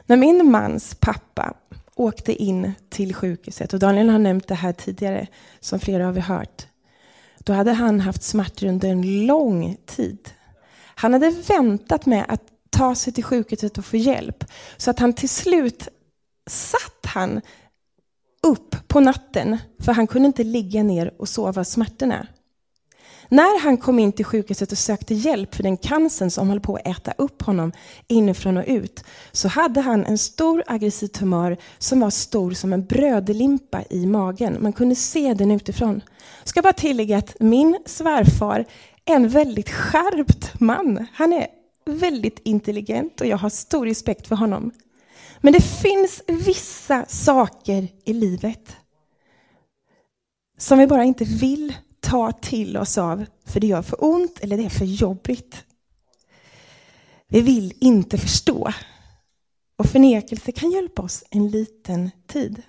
När 0.06 0.18
min 0.18 0.52
mans 0.52 0.96
pappa 1.00 1.54
åkte 1.96 2.44
in 2.44 2.74
till 2.90 3.14
sjukhuset. 3.14 3.74
Och 3.74 3.80
Daniel 3.80 4.10
har 4.10 4.20
nämnt 4.20 4.48
det 4.48 4.56
här 4.56 4.74
tidigare, 4.74 5.28
som 5.60 5.80
flera 5.80 6.08
av 6.08 6.18
er 6.18 6.22
hört. 6.22 6.68
Då 7.40 7.54
hade 7.54 7.72
han 7.74 8.00
haft 8.00 8.24
smärtor 8.24 8.68
under 8.68 8.90
en 8.90 9.26
lång 9.26 9.78
tid. 9.86 10.30
Han 10.96 11.14
hade 11.14 11.30
väntat 11.30 12.06
med 12.06 12.26
att 12.28 12.44
ta 12.70 12.96
sig 12.96 13.14
till 13.14 13.24
sjukhuset 13.24 13.78
och 13.78 13.86
få 13.86 13.98
hjälp. 13.98 14.44
Så 14.78 14.92
att 14.92 15.00
han 15.00 15.14
till 15.14 15.30
slut 15.30 15.88
satt 16.50 17.06
han 17.06 17.42
upp 18.44 18.88
på 18.88 19.00
natten, 19.00 19.58
för 19.80 19.92
han 19.92 20.08
kunde 20.08 20.28
inte 20.28 20.44
ligga 20.44 20.84
ner 20.84 21.14
och 21.18 21.30
sova 21.30 21.64
smärtorna. 21.64 22.28
När 23.30 23.60
han 23.60 23.78
kom 23.78 24.00
in 24.00 24.12
till 24.12 24.26
sjukhuset 24.26 24.72
och 24.72 24.78
sökte 24.78 25.14
hjälp 25.14 25.56
för 25.56 25.64
den 25.64 25.78
cancern 25.78 26.32
som 26.32 26.50
höll 26.50 26.60
på 26.60 26.76
att 26.76 26.88
äta 26.88 27.14
upp 27.18 27.42
honom 27.42 27.72
inifrån 28.08 28.58
och 28.58 28.64
ut, 28.68 29.04
så 29.32 29.48
hade 29.48 29.82
han 29.82 30.06
en 30.06 30.18
stor 30.18 30.64
aggressiv 30.68 31.08
tumör 31.08 31.58
som 31.78 32.00
var 32.00 32.10
stor 32.10 32.52
som 32.52 32.74
en 32.74 32.86
brödlimpa 32.86 33.84
i 33.90 34.06
magen. 34.06 34.58
Man 34.60 34.74
kunde 34.74 34.96
se 34.96 35.34
den 35.34 35.52
utifrån. 35.52 36.02
Jag 36.40 36.50
ska 36.50 36.62
bara 36.62 36.74
tillägga 36.74 37.18
att 37.18 37.36
min 37.40 37.78
svärfar 37.86 38.66
är 39.06 39.16
en 39.16 39.30
väldigt 39.30 39.70
skärpt 39.70 40.60
man. 40.60 41.08
Han 41.14 41.34
är 41.34 41.48
väldigt 41.86 42.40
intelligent 42.44 43.22
och 43.22 43.28
jag 43.28 43.38
har 43.38 43.50
stor 43.50 43.86
respekt 43.86 44.28
för 44.28 44.36
honom. 44.36 44.72
Men 45.42 45.54
det 45.54 45.62
finns 45.62 46.24
vissa 46.28 47.06
saker 47.08 47.88
i 48.06 48.14
livet 48.14 48.76
som 50.58 50.80
vi 50.80 50.88
bara 50.88 51.04
inte 51.04 51.24
vill 51.24 51.74
ta 52.00 52.32
till 52.32 52.78
oss 52.78 52.98
av 52.98 53.26
för 53.46 53.60
det 53.60 53.68
gör 53.68 53.82
för 53.82 54.04
ont 54.04 54.40
eller 54.40 54.58
det 54.58 54.66
är 54.66 54.70
för 54.70 54.86
jobbigt. 54.86 55.64
Vi 57.28 57.42
vill 57.42 57.74
inte 57.80 58.18
förstå. 58.18 58.74
Och 59.78 59.86
förnekelse 59.86 60.52
kan 60.52 60.72
hjälpa 60.72 61.02
oss 61.02 61.24
en 61.30 61.48
liten 61.48 62.12
tid. 62.28 62.62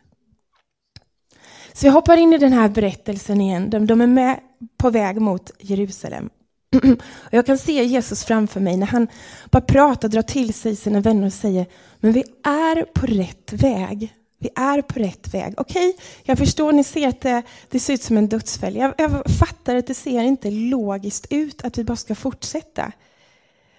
Så 1.73 1.87
vi 1.87 1.89
hoppar 1.89 2.17
in 2.17 2.33
i 2.33 2.39
den 2.39 2.53
här 2.53 2.69
berättelsen 2.69 3.41
igen. 3.41 3.71
De, 3.71 3.87
de 3.87 4.01
är 4.01 4.07
med 4.07 4.41
på 4.77 4.91
väg 4.91 5.21
mot 5.21 5.51
Jerusalem. 5.59 6.31
Och 7.03 7.33
jag 7.35 7.47
kan 7.47 7.59
se 7.59 7.85
Jesus 7.85 8.25
framför 8.25 8.61
mig 8.61 8.77
när 8.77 8.87
han 8.87 9.09
bara 9.51 9.61
pratar, 9.61 10.09
drar 10.09 10.23
till 10.23 10.55
sig 10.55 10.77
sina 10.77 11.01
vänner 11.01 11.27
och 11.27 11.33
säger, 11.33 11.67
men 12.01 12.13
vi 12.13 12.25
är 12.45 12.83
på 12.83 13.07
rätt 13.07 13.53
väg. 13.53 14.15
Vi 14.39 14.51
är 14.55 14.83
på 14.83 14.99
rätt 14.99 15.35
väg. 15.35 15.55
Okej, 15.57 15.89
okay, 15.89 16.05
jag 16.23 16.39
förstår, 16.39 16.73
ni 16.73 16.85
ser 16.85 17.09
att 17.09 17.21
det, 17.21 17.43
det 17.69 17.81
ser 17.81 17.95
ut 17.95 18.03
som 18.03 18.17
en 18.17 18.29
dödsfäll. 18.29 18.77
Jag, 18.77 18.95
jag 18.99 19.31
fattar 19.39 19.77
att 19.77 19.87
det 19.87 19.95
ser 19.95 20.23
inte 20.23 20.51
logiskt 20.51 21.27
ut 21.31 21.65
att 21.65 21.79
vi 21.79 21.85
bara 21.85 21.97
ska 21.97 22.15
fortsätta. 22.15 22.93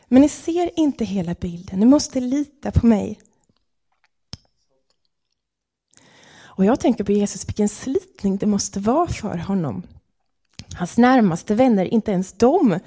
Men 0.08 0.22
ni 0.22 0.30
ser 0.30 0.80
inte 0.80 1.06
hela 1.06 1.34
bilden. 1.34 1.80
Ni 1.80 1.86
måste 1.86 2.20
lita 2.20 2.72
på 2.72 2.86
mig. 2.86 3.20
Och 6.60 6.66
jag 6.66 6.80
tänker 6.80 7.04
på 7.04 7.12
Jesus, 7.12 7.48
vilken 7.48 7.70
slitning 7.70 8.38
det 8.38 8.46
måste 8.46 8.80
vara 8.80 9.08
för 9.08 9.38
honom. 9.38 9.84
Hans 10.76 10.98
närmaste 10.98 11.56
vänner, 11.56 11.86
inte 11.86 12.12
ens 12.12 12.32
de 12.34 12.80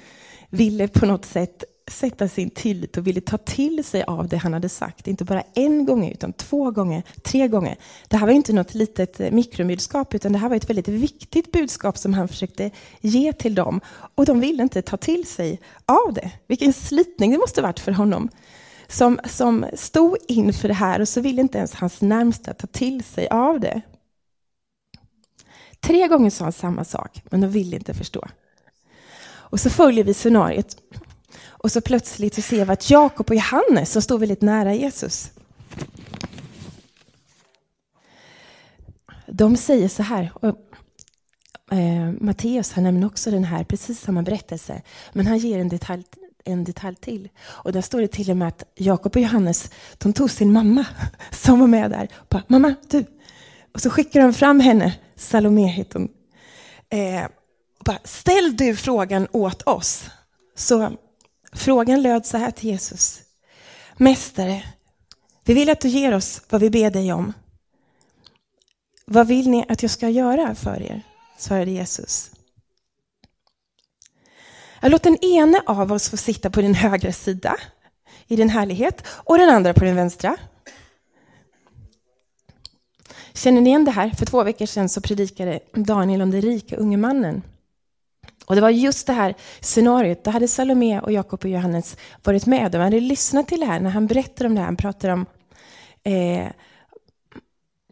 ville 0.49 0.87
på 0.87 1.05
något 1.05 1.25
sätt 1.25 1.63
sätta 1.87 2.27
sin 2.27 2.49
tillit 2.49 2.97
och 2.97 3.07
ville 3.07 3.21
ta 3.21 3.37
till 3.37 3.83
sig 3.83 4.03
av 4.03 4.27
det 4.27 4.37
han 4.37 4.53
hade 4.53 4.69
sagt. 4.69 5.07
Inte 5.07 5.25
bara 5.25 5.43
en 5.53 5.85
gång, 5.85 6.07
utan 6.07 6.33
två 6.33 6.71
gånger, 6.71 7.03
tre 7.23 7.47
gånger. 7.47 7.77
Det 8.07 8.17
här 8.17 8.27
var 8.27 8.33
inte 8.33 8.53
något 8.53 8.73
litet 8.73 9.19
eh, 9.19 9.31
mikrobudskap, 9.31 10.13
utan 10.13 10.31
det 10.31 10.39
här 10.39 10.49
var 10.49 10.55
ett 10.55 10.69
väldigt 10.69 10.87
viktigt 10.87 11.51
budskap 11.51 11.97
som 11.97 12.13
han 12.13 12.27
försökte 12.27 12.71
ge 13.01 13.33
till 13.33 13.55
dem. 13.55 13.81
Och 14.15 14.25
de 14.25 14.39
ville 14.39 14.63
inte 14.63 14.81
ta 14.81 14.97
till 14.97 15.27
sig 15.27 15.59
av 15.85 16.13
det. 16.13 16.31
Vilken 16.47 16.73
slitning 16.73 17.31
det 17.31 17.37
måste 17.37 17.61
varit 17.61 17.79
för 17.79 17.91
honom. 17.91 18.29
Som, 18.87 19.19
som 19.25 19.65
stod 19.73 20.17
inför 20.27 20.67
det 20.67 20.73
här 20.73 20.99
och 20.99 21.07
så 21.07 21.21
ville 21.21 21.41
inte 21.41 21.57
ens 21.57 21.73
hans 21.73 22.01
närmsta 22.01 22.53
ta 22.53 22.67
till 22.67 23.03
sig 23.03 23.27
av 23.27 23.59
det. 23.59 23.81
Tre 25.79 26.07
gånger 26.07 26.29
sa 26.29 26.43
han 26.43 26.53
samma 26.53 26.83
sak, 26.83 27.21
men 27.29 27.41
de 27.41 27.47
ville 27.47 27.75
inte 27.75 27.93
förstå. 27.93 28.27
Och 29.53 29.59
så 29.59 29.69
följer 29.69 30.03
vi 30.03 30.13
scenariot. 30.13 30.77
Och 31.63 31.71
så 31.71 31.81
plötsligt 31.81 32.35
så 32.35 32.41
ser 32.41 32.65
vi 32.65 32.71
att 32.71 32.89
Jakob 32.89 33.29
och 33.29 33.35
Johannes 33.35 33.91
som 33.91 34.01
står 34.01 34.19
väldigt 34.19 34.41
nära 34.41 34.73
Jesus. 34.73 35.31
De 39.27 39.57
säger 39.57 39.87
så 39.87 40.03
här. 40.03 40.31
Och, 40.33 40.47
eh, 41.77 42.11
Matteus 42.19 42.71
han 42.71 42.83
nämner 42.83 43.07
också 43.07 43.31
den 43.31 43.43
här, 43.43 43.63
precis 43.63 43.99
samma 43.99 44.21
berättelse. 44.21 44.81
Men 45.13 45.27
han 45.27 45.37
ger 45.37 45.59
en 45.59 45.69
detalj, 45.69 46.03
en 46.43 46.63
detalj 46.63 46.95
till. 46.95 47.29
Och 47.45 47.71
där 47.71 47.81
står 47.81 48.01
det 48.01 48.07
till 48.07 48.31
och 48.31 48.37
med 48.37 48.47
att 48.47 48.63
Jakob 48.75 49.15
och 49.15 49.21
Johannes 49.21 49.71
de 49.97 50.13
tog 50.13 50.31
sin 50.31 50.51
mamma 50.53 50.85
som 51.31 51.59
var 51.59 51.67
med 51.67 51.91
där. 51.91 52.07
Och 52.13 52.27
bara, 52.29 52.43
mamma, 52.47 52.75
du. 52.87 53.05
Och 53.73 53.81
så 53.81 53.89
skickar 53.89 54.21
de 54.21 54.33
fram 54.33 54.59
henne, 54.59 54.95
Salome 55.15 55.67
heter 55.67 55.99
hon. 55.99 56.09
Eh, 56.89 57.25
och 57.79 57.85
bara, 57.85 57.99
ställ 58.03 58.57
du 58.57 58.75
frågan 58.75 59.27
åt 59.31 59.61
oss. 59.61 60.09
Så 60.55 60.97
Frågan 61.55 62.01
löd 62.01 62.25
så 62.25 62.37
här 62.37 62.51
till 62.51 62.69
Jesus. 62.69 63.21
Mästare, 63.97 64.63
vi 65.43 65.53
vill 65.53 65.69
att 65.69 65.81
du 65.81 65.87
ger 65.87 66.13
oss 66.13 66.41
vad 66.49 66.61
vi 66.61 66.69
ber 66.69 66.91
dig 66.91 67.13
om. 67.13 67.33
Vad 69.05 69.27
vill 69.27 69.49
ni 69.49 69.65
att 69.69 69.81
jag 69.81 69.91
ska 69.91 70.09
göra 70.09 70.55
för 70.55 70.81
er? 70.81 71.01
svarade 71.37 71.71
Jesus. 71.71 72.31
Låt 74.81 75.03
den 75.03 75.17
ene 75.23 75.61
av 75.65 75.91
oss 75.91 76.09
få 76.09 76.17
sitta 76.17 76.49
på 76.49 76.61
din 76.61 76.75
högra 76.75 77.11
sida 77.11 77.57
i 78.27 78.35
din 78.35 78.49
härlighet 78.49 79.07
och 79.07 79.37
den 79.37 79.49
andra 79.49 79.73
på 79.73 79.85
din 79.85 79.95
vänstra. 79.95 80.37
Känner 83.33 83.61
ni 83.61 83.69
igen 83.69 83.85
det 83.85 83.91
här? 83.91 84.09
För 84.09 84.25
två 84.25 84.43
veckor 84.43 84.65
sedan 84.65 84.89
så 84.89 85.01
predikade 85.01 85.59
Daniel 85.73 86.21
om 86.21 86.31
den 86.31 86.41
rika 86.41 86.75
unge 86.75 86.97
mannen. 86.97 87.41
Och 88.45 88.55
det 88.55 88.61
var 88.61 88.69
just 88.69 89.07
det 89.07 89.13
här 89.13 89.35
scenariot, 89.61 90.23
då 90.23 90.31
hade 90.31 90.47
Salome 90.47 90.99
och 90.99 91.11
Jakob 91.11 91.39
och 91.43 91.49
Johannes 91.49 91.97
varit 92.23 92.45
med. 92.45 92.71
De 92.71 92.77
hade 92.77 92.99
lyssnat 92.99 93.47
till 93.47 93.59
det 93.59 93.65
här 93.65 93.79
när 93.79 93.89
han 93.89 94.07
berättade 94.07 94.47
om 94.47 94.55
det 94.55 94.61
här. 94.61 94.65
Han 94.65 94.75
pratade 94.75 95.13
om, 95.13 95.25
eh, 96.03 96.47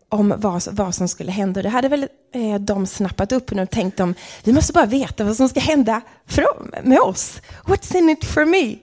om 0.09 0.33
vad, 0.37 0.63
vad 0.71 0.95
som 0.95 1.07
skulle 1.07 1.31
hända. 1.31 1.61
Det 1.61 1.69
hade 1.69 1.87
väl 1.87 2.07
eh, 2.33 2.55
de 2.55 2.87
snappat 2.87 3.31
upp 3.31 3.51
och 3.51 3.57
de 3.57 3.67
tänkte 3.67 4.03
om, 4.03 4.15
vi 4.43 4.53
måste 4.53 4.73
bara 4.73 4.85
veta 4.85 5.23
vad 5.23 5.35
som 5.35 5.49
ska 5.49 5.59
hända 5.59 6.01
för, 6.25 6.45
med 6.83 6.99
oss. 6.99 7.41
What's 7.65 7.95
in 7.97 8.09
it 8.09 8.25
for 8.25 8.45
me? 8.45 8.77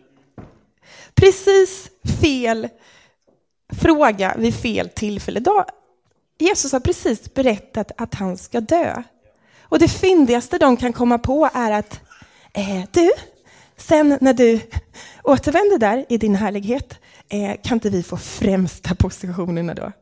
precis 1.21 1.91
fel 2.21 2.69
fråga 3.73 4.35
vid 4.39 4.55
fel 4.55 4.89
tillfälle. 4.89 5.43
Jesus 6.39 6.73
har 6.73 6.81
precis 6.81 7.35
berättat 7.35 7.93
att 7.97 8.15
han 8.15 8.37
ska 8.37 8.61
dö. 8.61 9.03
Och 9.69 9.79
det 9.79 9.89
fyndigaste 9.89 10.59
de 10.59 10.77
kan 10.77 10.93
komma 10.93 11.19
på 11.19 11.51
är 11.55 11.71
att 11.71 12.01
eh, 12.55 12.85
du, 12.91 13.11
sen 13.77 14.19
när 14.21 14.33
du 14.33 14.61
återvänder 15.25 15.79
där 15.79 16.07
i 16.09 16.19
din 16.19 16.35
härlighet, 16.35 16.99
eh, 17.29 17.57
kan 17.63 17.77
inte 17.77 17.91
vi 17.91 18.03
få 18.03 18.17
främsta 18.17 18.95
positionerna 18.95 19.75
då? 19.75 19.93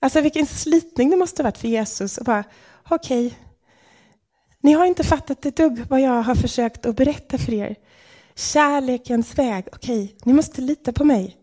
Alltså 0.00 0.20
vilken 0.20 0.46
slitning 0.46 1.10
det 1.10 1.16
måste 1.16 1.42
ha 1.42 1.44
varit 1.44 1.58
för 1.58 1.68
Jesus. 1.68 2.18
Okej, 2.18 2.44
okay, 2.90 3.30
ni 4.60 4.72
har 4.72 4.86
inte 4.86 5.04
fattat 5.04 5.46
ett 5.46 5.56
dugg 5.56 5.84
vad 5.88 6.00
jag 6.00 6.22
har 6.22 6.34
försökt 6.34 6.86
att 6.86 6.96
berätta 6.96 7.38
för 7.38 7.52
er. 7.54 7.76
Kärlekens 8.34 9.38
väg, 9.38 9.68
okej, 9.72 10.04
okay, 10.04 10.16
ni 10.24 10.32
måste 10.32 10.60
lita 10.60 10.92
på 10.92 11.04
mig. 11.04 11.36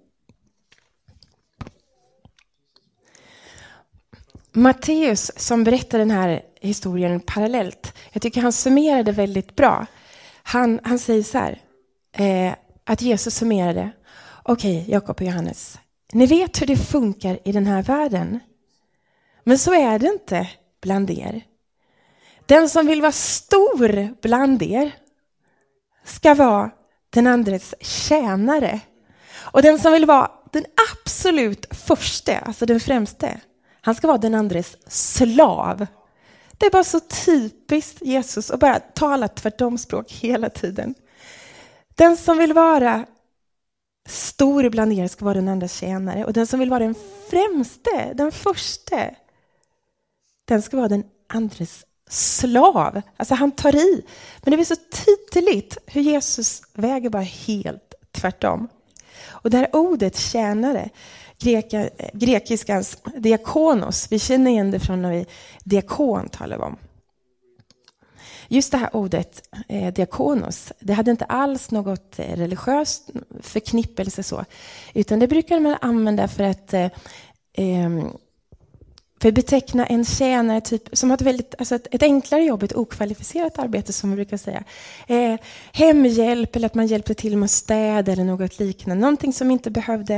Matteus 4.51 5.31
som 5.35 5.63
berättar 5.63 5.99
den 5.99 6.11
här 6.11 6.41
historien 6.61 7.19
parallellt, 7.19 7.93
jag 8.11 8.21
tycker 8.21 8.41
han 8.41 8.53
summerade 8.53 9.11
väldigt 9.11 9.55
bra. 9.55 9.85
Han, 10.43 10.79
han 10.83 10.99
säger 10.99 11.23
så 11.23 11.37
här, 11.37 11.61
eh, 12.11 12.53
att 12.83 13.01
Jesus 13.01 13.35
summerade, 13.35 13.91
okej 14.43 14.81
okay, 14.81 14.93
Jakob 14.93 15.15
och 15.15 15.21
Johannes, 15.21 15.79
ni 16.13 16.25
vet 16.25 16.61
hur 16.61 16.67
det 16.67 16.77
funkar 16.77 17.39
i 17.45 17.51
den 17.51 17.67
här 17.67 17.83
världen. 17.83 18.39
Men 19.43 19.59
så 19.59 19.73
är 19.73 19.99
det 19.99 20.07
inte 20.07 20.49
bland 20.81 21.09
er. 21.09 21.41
Den 22.45 22.69
som 22.69 22.87
vill 22.87 23.01
vara 23.01 23.11
stor 23.11 24.21
bland 24.21 24.61
er 24.63 24.91
ska 26.03 26.33
vara 26.33 26.71
den 27.09 27.27
andres 27.27 27.75
tjänare. 27.79 28.79
Och 29.35 29.61
den 29.61 29.79
som 29.79 29.91
vill 29.93 30.05
vara 30.05 30.31
den 30.51 30.65
absolut 30.93 31.65
första, 31.71 32.37
alltså 32.37 32.65
den 32.65 32.79
främste, 32.79 33.39
han 33.81 33.95
ska 33.95 34.07
vara 34.07 34.17
den 34.17 34.35
andres 34.35 34.77
slav. 34.87 35.87
Det 36.59 36.65
är 36.65 36.71
bara 36.71 36.83
så 36.83 36.99
typiskt 36.99 38.01
Jesus 38.01 38.51
att 38.51 38.59
bara 38.59 38.79
tala 38.79 39.27
tvärtomspråk 39.27 40.11
hela 40.11 40.49
tiden. 40.49 40.95
Den 41.95 42.17
som 42.17 42.37
vill 42.37 42.53
vara 42.53 43.05
stor 44.09 44.69
bland 44.69 44.93
er 44.93 45.07
ska 45.07 45.25
vara 45.25 45.35
den 45.35 45.47
andra 45.47 45.67
tjänare 45.67 46.25
och 46.25 46.33
den 46.33 46.47
som 46.47 46.59
vill 46.59 46.69
vara 46.69 46.83
den 46.83 46.95
främste, 47.29 48.13
den 48.13 48.31
första, 48.31 49.09
den 50.45 50.61
ska 50.61 50.77
vara 50.77 50.87
den 50.87 51.03
andres 51.27 51.85
slav. 52.09 53.01
Alltså 53.17 53.35
han 53.35 53.51
tar 53.51 53.75
i. 53.75 54.05
Men 54.41 54.51
det 54.51 54.57
blir 54.57 54.65
så 54.65 54.75
tydligt 54.75 55.77
hur 55.85 56.01
Jesus 56.01 56.61
väger 56.73 57.09
bara 57.09 57.21
helt 57.21 57.93
tvärtom. 58.11 58.67
Och 59.27 59.49
det 59.49 59.57
här 59.57 59.75
ordet 59.75 60.17
tjänare, 60.17 60.89
greka, 61.39 61.89
grekiskans 62.13 62.97
diakonos, 63.15 64.07
vi 64.11 64.19
känner 64.19 64.51
igen 64.51 64.71
det 64.71 64.79
från 64.79 65.01
när 65.01 65.11
vi 65.11 65.25
diakon 65.63 66.29
talar 66.29 66.61
om. 66.61 66.77
Just 68.47 68.71
det 68.71 68.77
här 68.77 68.95
ordet 68.95 69.41
eh, 69.67 69.93
diakonos, 69.93 70.73
det 70.79 70.93
hade 70.93 71.11
inte 71.11 71.25
alls 71.25 71.71
något 71.71 72.19
eh, 72.19 72.35
religiöst 72.35 73.09
förknippelse 73.41 74.23
så, 74.23 74.45
utan 74.93 75.19
det 75.19 75.27
brukade 75.27 75.61
man 75.61 75.77
använda 75.81 76.27
för 76.27 76.43
att 76.43 76.73
eh, 76.73 76.89
eh 77.53 77.89
för 79.21 79.29
att 79.29 79.35
beteckna 79.35 79.85
en 79.85 80.05
tjänare 80.05 80.61
typ, 80.61 80.97
som 80.97 81.09
har 81.09 81.17
ett, 81.17 81.21
väldigt, 81.21 81.55
alltså 81.59 81.75
ett, 81.75 81.87
ett, 81.91 82.03
enklare 82.03 82.43
jobb, 82.43 82.63
ett 82.63 82.75
okvalificerat 82.75 83.59
arbete 83.59 83.93
som 83.93 84.09
man 84.09 84.15
brukar 84.15 84.37
säga. 84.37 84.63
Eh, 85.07 85.39
hemhjälp 85.73 86.55
eller 86.55 86.65
att 86.65 86.75
man 86.75 86.87
hjälpte 86.87 87.13
till 87.13 87.37
med 87.37 87.51
städ 87.51 88.09
eller 88.09 88.23
något 88.23 88.59
liknande. 88.59 89.01
Någonting 89.01 89.33
som 89.33 89.51
inte 89.51 89.71
behövde, 89.71 90.15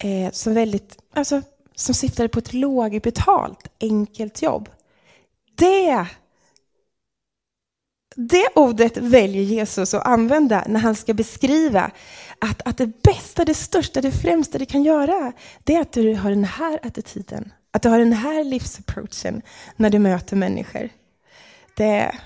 eh, 0.00 0.32
som, 0.32 0.54
väldigt, 0.54 0.98
alltså, 1.14 1.42
som 1.74 1.94
syftade 1.94 2.28
på 2.28 2.38
ett 2.38 2.52
lågbetalt, 2.52 3.68
enkelt 3.80 4.42
jobb. 4.42 4.68
Det 5.54 6.06
det 8.20 8.48
ordet 8.54 8.96
väljer 8.96 9.42
Jesus 9.42 9.94
att 9.94 10.06
använda 10.06 10.64
när 10.68 10.80
han 10.80 10.94
ska 10.94 11.14
beskriva 11.14 11.90
att, 12.38 12.62
att 12.64 12.78
det 12.78 13.02
bästa, 13.02 13.44
det 13.44 13.54
största, 13.54 14.00
det 14.00 14.12
främsta 14.12 14.58
du 14.58 14.66
kan 14.66 14.82
göra, 14.82 15.32
det 15.64 15.74
är 15.74 15.80
att 15.80 15.92
du 15.92 16.14
har 16.14 16.30
den 16.30 16.44
här 16.44 16.80
attityden. 16.82 17.52
Att 17.70 17.82
du 17.82 17.88
har 17.88 17.98
den 17.98 18.12
här 18.12 18.44
livsapproachen 18.44 19.42
när 19.76 19.90
du 19.90 19.98
möter 19.98 20.36
människor. 20.36 20.88
Det... 21.76 22.18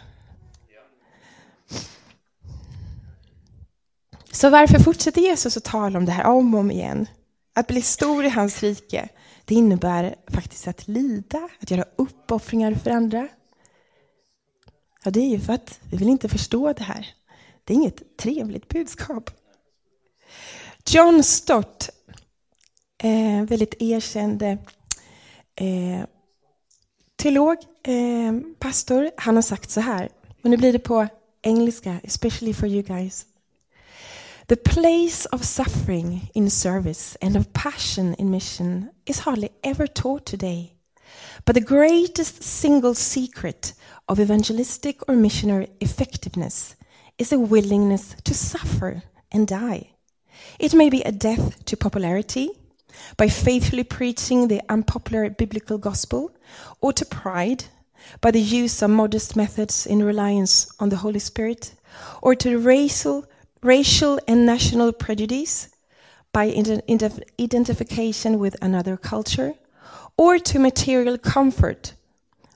Så 4.31 4.51
varför 4.51 4.79
fortsätter 4.79 5.21
Jesus 5.21 5.57
att 5.57 5.65
tala 5.65 5.99
om 5.99 6.05
det 6.05 6.13
här 6.13 6.25
om 6.25 6.55
och 6.55 6.61
om 6.61 6.71
igen? 6.71 7.07
Att 7.55 7.67
bli 7.67 7.83
stor 7.83 8.25
i 8.25 8.29
hans 8.29 8.63
rike, 8.63 9.09
det 9.45 9.55
innebär 9.55 10.15
faktiskt 10.29 10.69
att 10.69 10.89
lida, 10.89 11.49
att 11.61 11.71
göra 11.71 11.85
uppoffringar 11.97 12.75
för 12.75 12.91
andra. 12.91 13.29
Ja, 15.05 15.11
det 15.11 15.21
är 15.21 15.29
ju 15.29 15.41
för 15.41 15.53
att 15.53 15.81
vi 15.91 15.97
vill 15.97 16.09
inte 16.09 16.29
förstå 16.29 16.73
det 16.73 16.83
här. 16.83 17.07
Det 17.65 17.73
är 17.73 17.77
inget 17.77 18.17
trevligt 18.17 18.69
budskap. 18.69 19.31
John 20.87 21.23
Stott, 21.23 21.91
eh, 22.99 23.43
väldigt 23.43 23.75
erkänd 23.83 24.43
eh, 24.43 24.59
eh, 25.57 26.05
teolog, 27.17 27.57
eh, 27.85 28.33
pastor, 28.59 29.11
han 29.17 29.35
har 29.35 29.43
sagt 29.43 29.71
så 29.71 29.81
här, 29.81 30.09
och 30.45 30.51
nu 30.51 30.57
blir 30.57 30.73
det 30.73 30.79
på 30.79 31.07
engelska, 31.43 32.01
especially 32.05 32.55
for 32.55 32.69
you 32.69 32.83
guys. 32.83 33.27
The 34.49 34.57
place 34.57 35.29
of 35.33 35.45
suffering 35.45 36.31
in 36.35 36.51
service 36.51 37.17
and 37.21 37.37
of 37.37 37.47
passion 37.53 38.15
in 38.19 38.31
mission 38.31 38.89
is 39.07 39.21
hardly 39.21 39.49
ever 39.63 39.87
taught 39.87 40.27
today. 40.27 40.73
But 41.45 41.55
the 41.55 41.61
greatest 41.61 42.43
single 42.43 42.95
secret 42.95 43.75
of 44.09 44.19
evangelistic 44.19 45.09
or 45.09 45.17
missionary 45.17 45.69
effectiveness 45.81 46.77
is 47.19 47.33
a 47.33 47.39
willingness 47.39 48.17
to 48.25 48.35
suffer 48.35 49.03
and 49.31 49.47
die. 49.49 49.91
It 50.59 50.75
may 50.75 50.91
be 50.91 51.03
a 51.03 51.13
death 51.13 51.65
to 51.65 51.77
popularity, 51.77 52.51
by 53.17 53.29
faithfully 53.29 53.85
preaching 53.85 54.49
the 54.49 54.61
unpopular 54.69 55.31
biblical 55.31 55.79
gospel, 55.79 56.31
or 56.81 56.93
to 56.93 57.05
pride 57.05 57.65
by 58.21 58.31
the 58.31 58.41
use 58.41 58.83
of 58.83 58.91
modest 58.91 59.37
methods 59.37 59.87
in 59.87 60.03
reliance 60.03 60.71
on 60.81 60.89
the 60.89 60.97
Holy 60.97 61.19
Spirit, 61.19 61.75
or 62.21 62.35
to 62.35 62.59
racial, 62.59 63.25
racial 63.63 64.19
and 64.27 64.45
national 64.45 64.93
prejudice 64.93 65.69
by 66.33 66.47
identification 67.41 68.39
with 68.39 68.57
another 68.63 68.97
culture, 68.97 69.55
or 70.17 70.39
to 70.39 70.59
material 70.59 71.19
comfort 71.19 71.95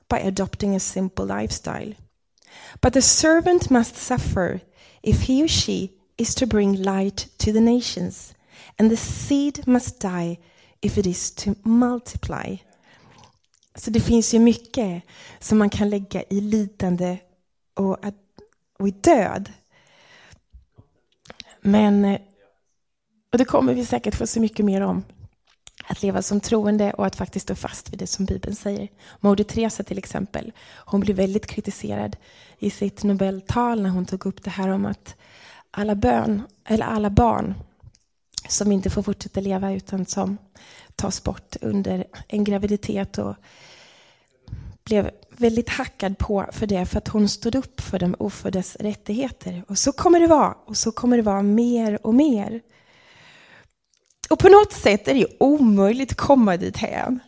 by 0.08 0.18
adopting 0.18 0.74
a 0.74 0.80
simple 0.80 1.26
lifestyle. 1.26 1.92
But 2.80 2.92
the 2.92 3.02
servant 3.02 3.70
must 3.70 3.96
suffer 3.96 4.62
if 5.02 5.22
he 5.22 5.42
or 5.42 5.48
she 5.48 5.92
is 6.18 6.34
to 6.36 6.46
bring 6.46 6.82
light 6.82 7.28
to 7.38 7.52
the 7.52 7.60
nations 7.60 8.34
And 8.78 8.90
the 8.90 8.96
seed 8.96 9.66
must 9.66 10.00
die 10.00 10.38
if 10.80 10.98
it 10.98 11.06
is 11.06 11.30
to 11.30 11.54
multiply. 11.62 12.56
Så 13.74 13.90
det 13.90 14.00
finns 14.00 14.34
ju 14.34 14.38
mycket 14.38 15.02
som 15.38 15.58
man 15.58 15.70
kan 15.70 15.90
lägga 15.90 16.22
i 16.22 16.40
lidande 16.40 17.18
och, 17.74 17.98
och 18.78 18.88
i 18.88 18.90
död. 18.90 19.52
Men, 21.60 22.04
eh, 22.04 22.20
och 23.32 23.38
det 23.38 23.44
kommer 23.44 23.74
vi 23.74 23.86
säkert 23.86 24.14
få 24.14 24.26
så 24.26 24.40
mycket 24.40 24.64
mer 24.64 24.80
om. 24.80 25.04
Att 25.88 26.02
leva 26.02 26.22
som 26.22 26.40
troende 26.40 26.92
och 26.92 27.06
att 27.06 27.16
faktiskt 27.16 27.42
stå 27.42 27.54
fast 27.54 27.92
vid 27.92 27.98
det 27.98 28.06
som 28.06 28.24
Bibeln 28.24 28.56
säger. 28.56 28.88
Moder 29.20 29.44
Teresa 29.44 29.82
till 29.82 29.98
exempel, 29.98 30.52
hon 30.76 31.00
blev 31.00 31.16
väldigt 31.16 31.46
kritiserad 31.46 32.16
i 32.58 32.70
sitt 32.70 33.02
Nobeltal 33.02 33.82
när 33.82 33.90
hon 33.90 34.06
tog 34.06 34.26
upp 34.26 34.42
det 34.42 34.50
här 34.50 34.68
om 34.68 34.86
att 34.86 35.16
alla, 35.70 35.94
bön, 35.94 36.42
eller 36.64 36.86
alla 36.86 37.10
barn 37.10 37.54
som 38.48 38.72
inte 38.72 38.90
får 38.90 39.02
fortsätta 39.02 39.40
leva 39.40 39.72
utan 39.72 40.06
som 40.06 40.38
tas 40.96 41.22
bort 41.22 41.56
under 41.60 42.04
en 42.28 42.44
graviditet 42.44 43.18
och 43.18 43.34
blev 44.84 45.10
väldigt 45.30 45.68
hackad 45.68 46.18
på 46.18 46.46
för 46.52 46.66
det 46.66 46.86
för 46.86 46.98
att 46.98 47.08
hon 47.08 47.28
stod 47.28 47.54
upp 47.54 47.80
för 47.80 47.98
de 47.98 48.14
oföddas 48.18 48.76
rättigheter. 48.76 49.64
Och 49.68 49.78
så 49.78 49.92
kommer 49.92 50.20
det 50.20 50.26
vara, 50.26 50.54
och 50.66 50.76
så 50.76 50.92
kommer 50.92 51.16
det 51.16 51.22
vara 51.22 51.42
mer 51.42 52.06
och 52.06 52.14
mer. 52.14 52.60
Och 54.30 54.38
på 54.38 54.48
något 54.48 54.72
sätt 54.72 55.08
är 55.08 55.14
det 55.14 55.20
ju 55.20 55.26
omöjligt 55.40 56.10
att 56.10 56.16
komma 56.16 56.56
dit 56.56 56.76
hem. 56.76 57.18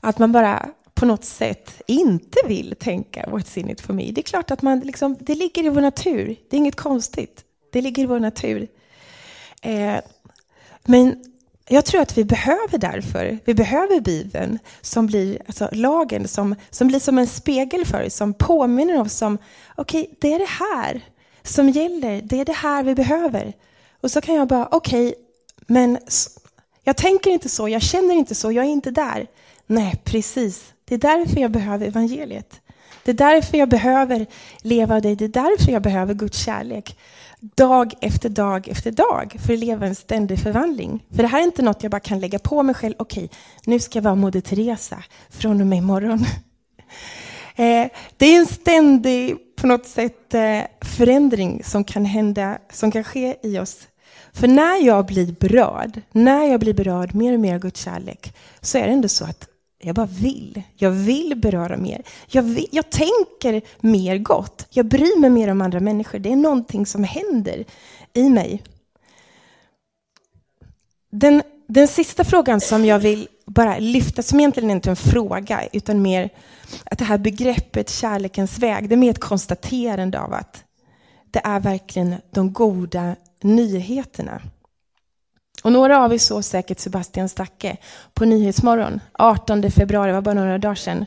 Att 0.00 0.18
man 0.18 0.32
bara 0.32 0.68
på 0.94 1.06
något 1.06 1.24
sätt 1.24 1.82
inte 1.86 2.38
vill 2.46 2.74
tänka 2.78 3.22
what's 3.22 3.58
in 3.58 3.70
it 3.70 3.80
for 3.80 3.92
me. 3.92 4.12
Det 4.12 4.20
är 4.20 4.22
klart 4.22 4.50
att 4.50 4.62
man 4.62 4.80
liksom, 4.80 5.16
det 5.20 5.34
ligger 5.34 5.64
i 5.64 5.68
vår 5.68 5.80
natur. 5.80 6.36
Det 6.50 6.56
är 6.56 6.58
inget 6.58 6.76
konstigt. 6.76 7.44
Det 7.72 7.80
ligger 7.80 8.02
i 8.02 8.06
vår 8.06 8.20
natur. 8.20 8.68
Eh, 9.62 9.96
men 10.86 11.24
jag 11.68 11.84
tror 11.84 12.00
att 12.00 12.18
vi 12.18 12.24
behöver 12.24 12.78
därför, 12.78 13.38
vi 13.44 13.54
behöver 13.54 14.00
Bibeln 14.00 14.58
som 14.80 15.06
blir, 15.06 15.38
alltså 15.46 15.68
lagen 15.72 16.28
som, 16.28 16.54
som 16.70 16.88
blir 16.88 17.00
som 17.00 17.18
en 17.18 17.26
spegel 17.26 17.84
för 17.84 18.06
oss, 18.06 18.14
som 18.14 18.34
påminner 18.34 19.00
oss 19.00 19.22
om, 19.22 19.38
okej, 19.74 20.02
okay, 20.02 20.14
det 20.20 20.32
är 20.32 20.38
det 20.38 20.64
här 20.64 21.00
som 21.42 21.68
gäller, 21.68 22.22
det 22.22 22.40
är 22.40 22.44
det 22.44 22.52
här 22.52 22.82
vi 22.82 22.94
behöver. 22.94 23.52
Och 24.00 24.10
så 24.10 24.20
kan 24.20 24.34
jag 24.34 24.48
bara, 24.48 24.68
okej, 24.70 25.06
okay, 25.06 25.14
Men 25.66 25.98
jag 26.84 26.96
tänker 26.96 27.30
inte 27.30 27.48
så, 27.48 27.68
jag 27.68 27.82
känner 27.82 28.14
inte 28.14 28.34
så, 28.34 28.52
jag 28.52 28.64
är 28.64 28.70
inte 28.70 28.90
där. 28.90 29.26
Nej, 29.66 30.00
precis. 30.04 30.72
Det 30.84 30.94
är 30.94 30.98
därför 30.98 31.40
jag 31.40 31.50
behöver 31.50 31.86
evangeliet. 31.86 32.60
Det 33.04 33.10
är 33.10 33.14
därför 33.14 33.58
jag 33.58 33.68
behöver 33.68 34.26
leva 34.62 34.94
av 34.94 35.02
dig. 35.02 35.16
Det 35.16 35.24
är 35.24 35.28
därför 35.28 35.72
jag 35.72 35.82
behöver 35.82 36.14
Guds 36.14 36.38
kärlek. 36.38 36.98
Dag 37.40 37.94
efter 38.00 38.28
dag 38.28 38.68
efter 38.68 38.90
dag 38.90 39.36
för 39.46 39.52
att 39.52 39.58
leva 39.58 39.86
en 39.86 39.94
ständig 39.94 40.38
förvandling. 40.38 41.04
För 41.10 41.22
det 41.22 41.28
här 41.28 41.40
är 41.40 41.44
inte 41.44 41.62
något 41.62 41.82
jag 41.82 41.90
bara 41.90 42.00
kan 42.00 42.20
lägga 42.20 42.38
på 42.38 42.62
mig 42.62 42.74
själv. 42.74 42.94
Okej, 42.98 43.30
nu 43.64 43.78
ska 43.78 43.96
jag 43.96 44.02
vara 44.02 44.14
Moder 44.14 44.40
Teresa 44.40 45.04
från 45.30 45.60
och 45.60 45.66
med 45.66 45.78
imorgon. 45.78 46.24
Eh, 47.58 47.88
det 48.16 48.26
är 48.26 48.38
en 48.38 48.46
ständig, 48.46 49.36
på 49.56 49.66
något 49.66 49.86
sätt, 49.86 50.34
eh, 50.34 50.60
förändring 50.80 51.64
som 51.64 51.84
kan 51.84 52.04
hända, 52.04 52.58
som 52.72 52.90
kan 52.90 53.04
ske 53.04 53.36
i 53.42 53.58
oss. 53.58 53.88
För 54.32 54.48
när 54.48 54.86
jag 54.86 55.06
blir 55.06 55.32
berörd, 55.32 56.00
när 56.12 56.44
jag 56.44 56.60
blir 56.60 56.74
berörd 56.74 57.14
mer 57.14 57.32
och 57.32 57.40
mer 57.40 57.54
av 57.54 57.60
Guds 57.60 57.80
kärlek, 57.80 58.34
så 58.60 58.78
är 58.78 58.86
det 58.86 58.92
ändå 58.92 59.08
så 59.08 59.24
att 59.24 59.48
jag 59.78 59.94
bara 59.94 60.06
vill. 60.06 60.62
Jag 60.74 60.90
vill 60.90 61.36
beröra 61.36 61.76
mer. 61.76 62.02
Jag, 62.26 62.42
vill, 62.42 62.68
jag 62.72 62.90
tänker 62.90 63.62
mer 63.80 64.18
gott. 64.18 64.66
Jag 64.70 64.86
bryr 64.86 65.20
mig 65.20 65.30
mer 65.30 65.48
om 65.48 65.60
andra 65.60 65.80
människor. 65.80 66.18
Det 66.18 66.32
är 66.32 66.36
någonting 66.36 66.86
som 66.86 67.04
händer 67.04 67.64
i 68.12 68.28
mig. 68.28 68.62
Den, 71.10 71.42
den 71.66 71.88
sista 71.88 72.24
frågan 72.24 72.60
som 72.60 72.84
jag 72.84 72.98
vill 72.98 73.28
bara 73.46 73.78
lyfta, 73.78 74.22
som 74.22 74.40
egentligen 74.40 74.70
inte 74.70 74.88
är 74.88 74.90
en 74.90 74.96
fråga, 74.96 75.68
utan 75.72 76.02
mer 76.02 76.30
att 76.84 76.98
det 76.98 77.04
här 77.04 77.18
begreppet 77.18 77.90
kärlekens 77.90 78.58
väg, 78.58 78.88
det 78.88 78.94
är 78.94 78.96
mer 78.96 79.10
ett 79.10 79.20
konstaterande 79.20 80.20
av 80.20 80.34
att 80.34 80.64
det 81.30 81.40
är 81.44 81.60
verkligen 81.60 82.14
de 82.30 82.52
goda 82.52 83.16
nyheterna. 83.42 84.42
Och 85.66 85.72
några 85.72 86.04
av 86.04 86.14
er 86.14 86.18
såg 86.18 86.44
säkert 86.44 86.80
Sebastian 86.80 87.28
Stacke 87.28 87.76
på 88.14 88.24
Nyhetsmorgon 88.24 89.00
18 89.12 89.70
februari, 89.70 90.08
det 90.08 90.14
var 90.14 90.20
bara 90.20 90.34
några 90.34 90.58
dagar 90.58 90.74
sedan. 90.74 91.04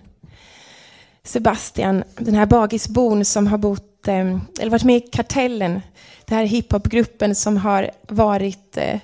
Sebastian, 1.24 2.04
den 2.18 2.36
här 2.36 2.46
bagisbon 2.46 3.26
som 3.26 3.48
har 3.48 3.58
bott, 3.58 4.08
eh, 4.08 4.38
eller 4.60 4.70
varit 4.70 4.84
med 4.84 4.98
i 4.98 5.00
Kartellen, 5.00 5.82
den 6.26 6.38
här 6.38 6.46
hiphopgruppen 6.46 7.36
som 7.36 7.58
har 7.58 7.92
varit 8.08 8.78
eh, 8.78 9.00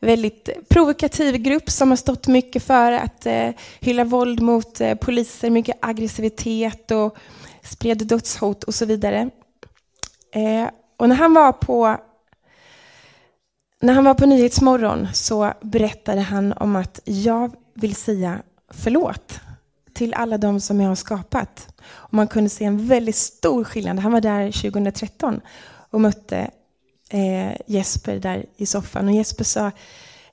väldigt 0.00 0.68
provokativ 0.68 1.36
grupp 1.36 1.70
som 1.70 1.88
har 1.88 1.96
stått 1.96 2.26
mycket 2.26 2.62
för 2.62 2.92
att 2.92 3.26
eh, 3.26 3.50
hylla 3.80 4.04
våld 4.04 4.40
mot 4.40 4.80
eh, 4.80 4.94
poliser, 4.94 5.50
mycket 5.50 5.76
aggressivitet 5.80 6.90
och 6.90 7.16
spred 7.62 8.06
dödshot 8.06 8.64
och 8.64 8.74
så 8.74 8.84
vidare. 8.86 9.30
Och 10.96 11.08
när 11.08 11.16
han 11.16 11.34
var 11.34 11.52
på 11.52 11.96
när 13.80 13.92
han 13.92 14.04
var 14.04 14.14
på 14.14 14.26
Nyhetsmorgon 14.26 15.08
så 15.12 15.52
berättade 15.60 16.20
han 16.20 16.52
om 16.52 16.76
att 16.76 17.00
jag 17.04 17.54
vill 17.74 17.94
säga 17.94 18.42
förlåt 18.70 19.40
till 19.94 20.14
alla 20.14 20.38
de 20.38 20.60
som 20.60 20.80
jag 20.80 20.88
har 20.88 20.94
skapat. 20.94 21.68
Och 21.86 22.14
man 22.14 22.28
kunde 22.28 22.50
se 22.50 22.64
en 22.64 22.86
väldigt 22.86 23.16
stor 23.16 23.64
skillnad. 23.64 23.98
Han 23.98 24.12
var 24.12 24.20
där 24.20 24.52
2013 24.52 25.40
och 25.90 26.00
mötte 26.00 26.50
eh, 27.10 27.52
Jesper 27.66 28.18
där 28.18 28.46
i 28.56 28.66
soffan. 28.66 29.08
Och 29.08 29.14
Jesper 29.14 29.44
sa, 29.44 29.70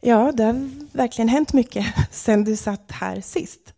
ja 0.02 0.32
det 0.32 0.44
har 0.44 0.70
verkligen 0.98 1.30
hänt 1.30 1.54
mycket 1.54 1.86
sen 2.12 2.44
du 2.44 2.56
satt 2.56 2.92
här 2.92 3.22
sist. 3.22 3.74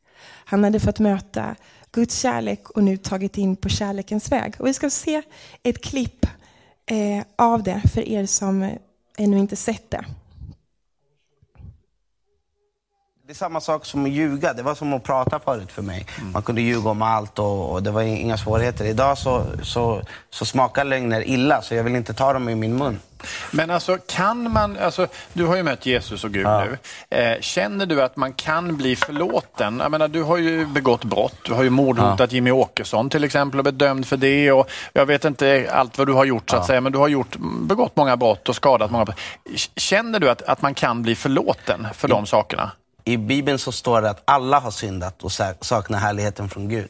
Han 0.46 0.64
hade 0.64 0.80
fått 0.80 1.00
möta 1.00 1.56
Guds 1.92 2.20
kärlek 2.20 2.70
och 2.70 2.84
nu 2.84 2.98
tagit 2.98 3.38
in 3.38 3.56
på 3.56 3.70
kärlekens 3.70 4.32
väg. 4.32 4.56
Och 4.60 4.68
vi 4.68 4.74
ska 4.74 4.90
se 4.90 5.22
ett 5.64 5.82
klipp 5.82 6.26
eh, 6.86 7.24
av 7.36 7.64
det 7.64 7.82
för 7.94 8.08
er 8.10 8.26
som 8.26 8.70
ännu 9.18 9.38
inte 9.38 9.56
sett 9.56 9.92
det. 9.92 10.06
Det 13.28 13.32
är 13.32 13.36
samma 13.36 13.62
sak 13.62 13.86
som 13.86 14.06
att 14.06 14.12
ljuga. 14.12 14.54
Det 14.54 14.64
var 14.64 14.76
som 14.76 14.94
att 14.94 15.04
prata 15.04 15.40
förut 15.40 15.72
för 15.72 15.82
mig. 15.82 16.06
Mm. 16.18 16.32
Man 16.32 16.42
kunde 16.42 16.62
ljuga 16.62 16.90
om 16.90 17.02
allt 17.02 17.40
och, 17.40 17.72
och, 17.72 17.84
det 17.84 17.92
var 17.92 18.02
inga 18.02 18.38
svårigheter. 18.38 18.86
Idag 18.86 19.18
så, 19.18 19.46
så, 19.64 20.02
så 20.30 20.46
smakar 20.46 20.84
lögner 20.84 21.28
illa, 21.28 21.62
så 21.62 21.76
jag 21.76 21.84
vill 21.84 21.96
inte 21.96 22.14
ta 22.14 22.34
dem 22.34 22.50
i 22.50 22.56
min 22.56 22.78
mun. 22.78 23.00
Men 23.52 23.72
alltså, 23.72 23.98
kan 24.08 24.52
man, 24.52 24.78
alltså, 24.78 25.08
du 25.34 25.46
har 25.46 25.56
ju 25.56 25.64
mött 25.64 25.86
Jesus 25.86 26.24
och 26.24 26.32
Gud 26.32 26.46
ja. 26.46 26.66
nu. 26.66 26.78
Eh, 27.18 27.42
känner 27.42 27.86
du 27.86 28.02
att 28.02 28.16
man 28.16 28.34
kan 28.34 28.78
bli 28.78 28.96
förlåten? 28.96 29.80
Jag 29.80 29.92
menar, 29.92 30.08
du 30.08 30.24
har 30.24 30.38
ju 30.38 30.66
begått 30.66 31.04
brott. 31.04 31.38
Du 31.46 31.54
har 31.54 31.64
ju 31.64 31.70
mordhotat 31.70 32.32
ja. 32.32 32.36
Jimmy 32.36 32.52
Åkesson 32.52 33.10
till 33.10 33.24
exempel 33.24 33.60
och 33.60 33.64
blivit 33.64 33.80
dömd 33.80 34.08
för 34.08 34.18
det. 34.18 34.52
Och 34.52 34.70
jag 34.94 35.06
vet 35.06 35.26
inte 35.26 35.70
allt 35.72 35.98
vad 35.98 36.08
du 36.08 36.14
har 36.14 36.26
gjort 36.26 36.50
så 36.50 36.56
att 36.56 36.64
ja. 36.64 36.68
säga, 36.68 36.82
men 36.82 36.92
du 36.92 36.98
har 36.98 37.08
gjort, 37.08 37.36
begått 37.62 37.96
många 37.96 38.18
brott 38.18 38.50
och 38.50 38.56
skadat 38.56 38.92
många. 38.92 39.06
Känner 39.76 40.20
du 40.20 40.30
att, 40.30 40.42
att 40.42 40.62
man 40.62 40.74
kan 40.74 41.02
bli 41.02 41.16
förlåten 41.16 41.88
för 41.94 42.08
de 42.08 42.26
sakerna? 42.26 42.72
I 43.06 43.18
Bibeln 43.18 43.60
så 43.60 43.72
står 43.72 44.02
det 44.02 44.10
att 44.10 44.22
alla 44.26 44.60
har 44.60 44.72
syndat 44.72 45.24
och 45.24 45.32
saknar 45.62 46.00
härligheten 46.00 46.50
från 46.50 46.70
Gud. 46.70 46.90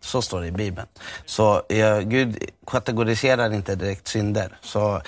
Så 0.00 0.22
står 0.22 0.40
det 0.40 0.46
i 0.46 0.52
Bibeln. 0.52 0.86
Så 1.26 1.62
ja, 1.68 2.00
Gud 2.00 2.44
kategoriserar 2.66 3.52
inte 3.52 3.74
direkt 3.74 4.08
synder. 4.08 4.58
Så 4.60 5.02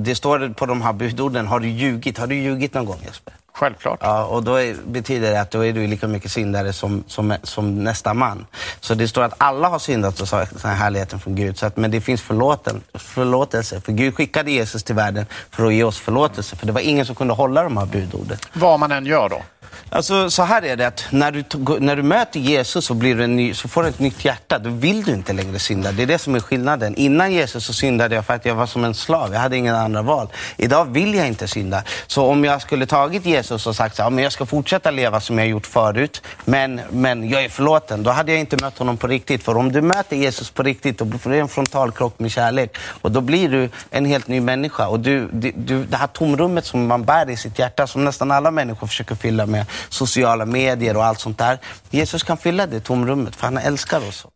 det 0.00 0.14
står 0.14 0.48
på 0.48 0.66
de 0.66 0.82
här 0.82 0.92
budorden, 0.92 1.46
har 1.46 1.60
du 1.60 1.68
ljugit? 1.68 2.18
Har 2.18 2.26
du 2.26 2.34
ljugit 2.34 2.74
någon 2.74 2.84
gång 2.84 3.00
Jesper? 3.06 3.34
Självklart. 3.52 3.98
Ja, 4.02 4.24
och 4.24 4.42
då 4.42 4.54
är, 4.54 4.76
betyder 4.86 5.30
det 5.30 5.40
att 5.40 5.50
då 5.50 5.64
är 5.64 5.72
du 5.72 5.86
lika 5.86 6.08
mycket 6.08 6.32
syndare 6.32 6.72
som, 6.72 7.04
som, 7.06 7.34
som 7.42 7.84
nästa 7.84 8.14
man. 8.14 8.46
Så 8.80 8.94
det 8.94 9.08
står 9.08 9.22
att 9.22 9.34
alla 9.38 9.68
har 9.68 9.78
syndat 9.78 10.20
och 10.20 10.28
saknar 10.28 10.74
härligheten 10.74 11.20
från 11.20 11.34
Gud. 11.34 11.58
Så 11.58 11.66
att, 11.66 11.76
men 11.76 11.90
det 11.90 12.00
finns 12.00 12.22
förlåten, 12.22 12.82
förlåtelse. 12.94 13.80
För 13.80 13.92
Gud 13.92 14.14
skickade 14.14 14.50
Jesus 14.50 14.82
till 14.82 14.94
världen 14.94 15.26
för 15.50 15.66
att 15.66 15.74
ge 15.74 15.84
oss 15.84 15.98
förlåtelse. 15.98 16.56
För 16.56 16.66
det 16.66 16.72
var 16.72 16.80
ingen 16.80 17.06
som 17.06 17.14
kunde 17.14 17.34
hålla 17.34 17.62
de 17.62 17.76
här 17.76 17.86
budorden. 17.86 18.38
Vad 18.52 18.80
man 18.80 18.92
än 18.92 19.06
gör 19.06 19.28
då? 19.28 19.42
Alltså, 19.90 20.30
så 20.30 20.42
här 20.42 20.64
är 20.64 20.76
det, 20.76 20.86
att 20.86 21.04
när 21.10 21.32
du, 21.32 21.44
när 21.80 21.96
du 21.96 22.02
möter 22.02 22.40
Jesus 22.40 22.84
så, 22.84 22.94
blir 22.94 23.14
du 23.14 23.26
ny, 23.26 23.54
så 23.54 23.68
får 23.68 23.82
du 23.82 23.88
ett 23.88 23.98
nytt 23.98 24.24
hjärta. 24.24 24.58
Då 24.58 24.70
vill 24.70 25.04
du 25.04 25.12
inte 25.12 25.32
längre 25.32 25.58
synda. 25.58 25.92
Det 25.92 26.02
är 26.02 26.06
det 26.06 26.18
som 26.18 26.34
är 26.34 26.40
skillnaden. 26.40 26.94
Innan 26.94 27.32
Jesus 27.32 27.64
så 27.64 27.72
syndade 27.72 28.14
jag 28.14 28.26
för 28.26 28.34
att 28.34 28.44
jag 28.44 28.54
var 28.54 28.66
som 28.66 28.84
en 28.84 28.94
slav. 28.94 29.32
Jag 29.32 29.40
hade 29.40 29.56
ingen 29.56 29.74
andra 29.74 30.02
val. 30.02 30.28
Idag 30.56 30.84
vill 30.84 31.14
jag 31.14 31.26
inte 31.26 31.48
synda. 31.48 31.82
Så 32.06 32.26
om 32.26 32.44
jag 32.44 32.62
skulle 32.62 32.86
tagit 32.86 33.26
Jesus 33.26 33.66
och 33.66 33.76
sagt 33.76 34.00
att 34.00 34.12
ja, 34.12 34.20
jag 34.20 34.32
ska 34.32 34.46
fortsätta 34.46 34.90
leva 34.90 35.20
som 35.20 35.38
jag 35.38 35.48
gjort 35.48 35.66
förut, 35.66 36.22
men, 36.44 36.80
men 36.90 37.28
jag 37.28 37.44
är 37.44 37.48
förlåten. 37.48 38.02
Då 38.02 38.10
hade 38.10 38.32
jag 38.32 38.40
inte 38.40 38.56
mött 38.62 38.78
honom 38.78 38.96
på 38.96 39.06
riktigt. 39.06 39.42
För 39.42 39.56
om 39.56 39.72
du 39.72 39.80
möter 39.82 40.16
Jesus 40.16 40.50
på 40.50 40.62
riktigt, 40.62 40.98
då 40.98 41.18
får 41.18 41.30
du 41.30 41.38
en 41.38 41.48
frontalkrock 41.48 42.18
med 42.18 42.30
kärlek. 42.30 42.76
Och 43.02 43.12
då 43.12 43.20
blir 43.20 43.48
du 43.48 43.70
en 43.90 44.04
helt 44.04 44.28
ny 44.28 44.40
människa. 44.40 44.88
Och 44.88 45.00
du, 45.00 45.28
du, 45.32 45.84
det 45.84 45.96
här 45.96 46.06
tomrummet 46.06 46.66
som 46.66 46.86
man 46.86 47.04
bär 47.04 47.30
i 47.30 47.36
sitt 47.36 47.58
hjärta, 47.58 47.86
som 47.86 48.04
nästan 48.04 48.30
alla 48.30 48.50
människor 48.50 48.86
försöker 48.86 49.14
fylla 49.14 49.46
med 49.46 49.66
sociala 49.88 50.46
medier 50.46 50.96
och 50.96 51.04
allt 51.04 51.20
sånt 51.20 51.38
där. 51.38 51.58
Jesus 51.90 52.22
kan 52.22 52.36
fylla 52.36 52.66
det 52.66 52.80
tomrummet 52.80 53.36
för 53.36 53.44
han 53.44 53.58
älskar 53.58 54.08
oss. 54.08 54.26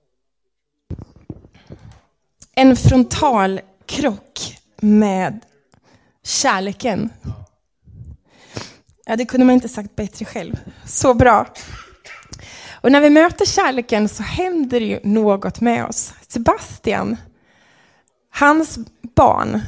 En 2.55 2.77
frontal 2.77 3.61
krock 3.87 4.59
med 4.81 5.41
kärleken. 6.25 7.11
Ja, 9.07 9.17
det 9.17 9.25
kunde 9.25 9.47
man 9.47 9.55
inte 9.55 9.69
sagt 9.69 9.97
bättre 9.97 10.25
själv. 10.25 10.61
Så 10.85 11.15
bra. 11.15 11.47
Och 12.83 12.93
när 12.93 13.01
vi 13.01 13.11
möter 13.11 13.47
kärleken 13.47 14.09
så 14.09 14.23
händer 14.23 14.81
det 14.81 14.87
ju 14.87 15.01
något 15.05 15.61
med 15.61 15.85
oss. 15.85 16.13
Sebastian, 16.29 17.17
hans 18.31 18.79
barn 19.15 19.61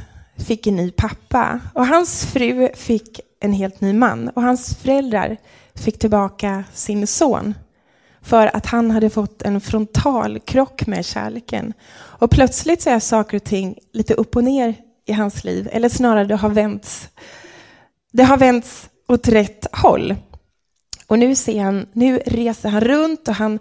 fick 0.47 0.67
en 0.67 0.77
ny 0.77 0.91
pappa 0.91 1.61
och 1.75 1.87
hans 1.87 2.25
fru 2.25 2.69
fick 2.75 3.21
en 3.41 3.53
helt 3.53 3.81
ny 3.81 3.93
man 3.93 4.29
och 4.29 4.43
hans 4.43 4.77
föräldrar 4.77 5.37
fick 5.75 5.99
tillbaka 5.99 6.65
sin 6.73 7.07
son 7.07 7.55
för 8.23 8.57
att 8.57 8.67
han 8.67 8.91
hade 8.91 9.11
fått 9.11 9.43
en 9.43 9.61
frontal 9.61 10.39
krock 10.41 10.87
med 10.87 11.05
kärleken. 11.05 11.73
Och 11.95 12.31
plötsligt 12.31 12.83
så 12.83 12.91
är 12.91 12.99
saker 12.99 13.37
och 13.37 13.45
ting 13.45 13.79
lite 13.93 14.15
upp 14.15 14.37
och 14.37 14.45
ner 14.45 14.75
i 15.07 15.13
hans 15.13 15.45
liv, 15.45 15.69
eller 15.73 15.89
snarare 15.89 16.25
det 16.25 16.37
har 16.37 16.51
vänts. 16.51 17.09
Det 18.13 18.23
har 18.23 18.37
vänts 18.37 18.89
åt 19.09 19.29
rätt 19.29 19.67
håll. 19.73 20.15
Och 21.07 21.19
nu, 21.19 21.35
ser 21.35 21.63
han, 21.63 21.87
nu 21.93 22.19
reser 22.27 22.69
han 22.69 22.81
runt 22.81 23.29
och 23.29 23.35
han 23.35 23.59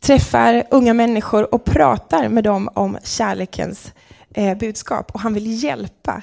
träffar 0.00 0.64
unga 0.70 0.94
människor 0.94 1.54
och 1.54 1.64
pratar 1.64 2.28
med 2.28 2.44
dem 2.44 2.68
om 2.74 2.98
kärlekens 3.02 3.92
eh, 4.34 4.58
budskap. 4.58 5.10
Och 5.14 5.20
han 5.20 5.34
vill 5.34 5.64
hjälpa 5.64 6.22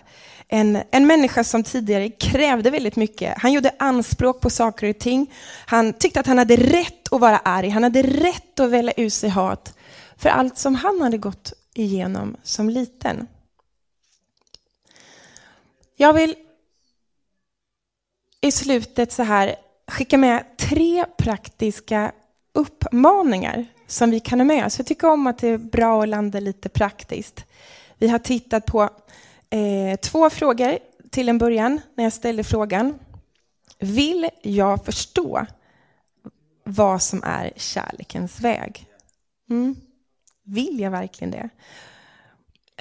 en, 0.52 0.84
en 0.92 1.08
människa 1.08 1.44
som 1.44 1.64
tidigare 1.64 2.10
krävde 2.10 2.70
väldigt 2.70 2.96
mycket. 2.96 3.38
Han 3.38 3.54
gjorde 3.54 3.76
anspråk 3.80 4.42
på 4.42 4.50
saker 4.50 4.90
och 4.90 5.00
ting. 5.00 5.34
Han 5.66 5.94
tyckte 5.94 6.20
att 6.20 6.28
han 6.28 6.38
hade 6.38 6.56
rätt 6.56 7.14
att 7.14 7.22
vara 7.22 7.38
arg. 7.38 7.70
Han 7.70 7.84
hade 7.84 8.04
rätt 8.04 8.60
att 8.60 8.70
välja 8.70 8.94
ut 8.94 9.14
sig 9.14 9.30
hat 9.30 9.78
för 10.18 10.30
allt 10.30 10.58
som 10.58 10.76
han 10.76 11.02
hade 11.02 11.18
gått 11.18 11.54
igenom 11.74 12.38
som 12.44 12.70
liten. 12.70 13.28
Jag 15.96 16.14
vill 16.14 16.36
i 18.42 18.52
slutet 18.52 19.12
så 19.12 19.24
här 19.24 19.56
skicka 19.88 20.18
med 20.18 20.58
tre 20.58 21.06
praktiska 21.18 22.12
uppmaningar 22.54 23.66
som 23.88 24.12
vi 24.12 24.20
kan 24.20 24.40
ha 24.40 24.46
med 24.46 24.66
oss. 24.66 24.80
Jag 24.80 24.88
tycker 24.88 25.10
om 25.10 25.28
att 25.28 25.38
det 25.38 25.48
är 25.48 25.58
bra 25.58 26.04
att 26.04 26.10
landa 26.10 26.40
lite 26.40 26.70
praktiskt. 26.70 27.46
Vi 27.98 28.08
har 28.08 28.20
tittat 28.20 28.66
på 28.66 28.90
eh, 29.50 30.00
två 30.00 30.30
frågor. 30.30 30.80
till 31.10 31.30
en 31.30 31.38
början 31.38 31.82
när 31.96 32.04
jag 32.04 32.14
ställde 32.14 32.44
frågan, 32.44 33.00
vill 33.80 34.30
jag 34.42 34.86
förstå 34.86 35.46
vad 36.64 37.02
som 37.02 37.24
är 37.24 37.52
kärlekens 37.56 38.42
väg? 38.42 38.86
Mm. 39.50 39.76
Vill 40.44 40.80
jag 40.80 40.92
verkligen 40.92 41.32
det? 41.32 41.50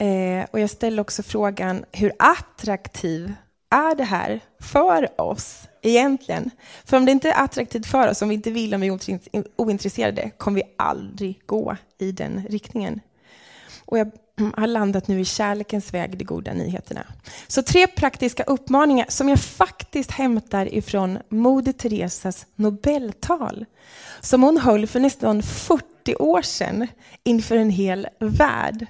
Eh, 0.04 0.46
och 0.50 0.60
jag 0.60 0.70
ställde 0.70 1.02
också 1.02 1.22
frågan, 1.22 1.84
hur 1.92 2.12
attraktiv 2.18 3.34
är 3.70 3.94
det 3.94 4.04
här 4.04 4.40
för 4.60 5.20
oss 5.20 5.68
egentligen? 5.82 6.50
För 6.84 6.96
om 6.96 7.04
det 7.04 7.12
inte 7.12 7.30
är 7.30 7.44
attraktivt 7.44 7.86
för 7.86 8.08
oss, 8.08 8.22
om 8.22 8.28
vi 8.28 8.34
inte 8.34 8.50
vill, 8.50 8.74
om 8.74 8.80
vi 8.80 8.88
är 8.88 9.44
ointresserade, 9.56 10.30
kommer 10.30 10.56
vi 10.56 10.74
aldrig 10.78 11.40
gå 11.46 11.76
i 11.98 12.12
den 12.12 12.46
riktningen. 12.48 13.00
Och 13.84 13.98
jag 13.98 14.10
har 14.56 14.66
landat 14.66 15.08
nu 15.08 15.20
i 15.20 15.24
kärlekens 15.24 15.94
väg, 15.94 16.18
de 16.18 16.24
goda 16.24 16.52
nyheterna. 16.52 17.04
Så 17.46 17.62
tre 17.62 17.86
praktiska 17.86 18.42
uppmaningar 18.42 19.06
som 19.08 19.28
jag 19.28 19.40
faktiskt 19.40 20.10
hämtar 20.10 20.74
ifrån 20.74 21.18
Moder 21.28 21.72
Teresas 21.72 22.46
Nobeltal. 22.54 23.64
Som 24.20 24.42
hon 24.42 24.58
höll 24.58 24.86
för 24.86 25.00
nästan 25.00 25.42
40 25.42 26.14
år 26.16 26.42
sedan 26.42 26.86
inför 27.24 27.56
en 27.56 27.70
hel 27.70 28.08
värld. 28.18 28.86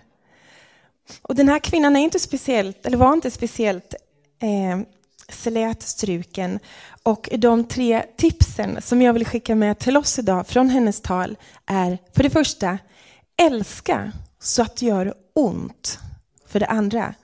Och 1.22 1.34
den 1.34 1.48
här 1.48 1.58
kvinnan 1.58 1.96
är 1.96 2.00
inte 2.00 2.18
speciellt, 2.18 2.87
eller 2.87 2.96
var 2.96 3.12
inte 3.12 3.30
speciellt 3.30 3.94
eh, 4.42 4.78
slätstruken. 5.28 6.58
Och 7.02 7.28
de 7.32 7.64
tre 7.64 8.02
tipsen 8.16 8.82
som 8.82 9.02
jag 9.02 9.12
vill 9.12 9.26
skicka 9.26 9.54
med 9.54 9.78
till 9.78 9.96
oss 9.96 10.18
idag 10.18 10.46
från 10.46 10.70
hennes 10.70 11.00
tal 11.00 11.37
är 11.66 11.98
för 12.14 12.22
det 12.22 12.30
första, 12.30 12.78
älska 13.37 14.12
så 14.40 14.62
att 14.62 14.76
det 14.76 14.87
gör 14.87 15.14
ont. 15.38 15.98
För 16.46 16.61
det 16.61 16.66
andra, 16.66 17.14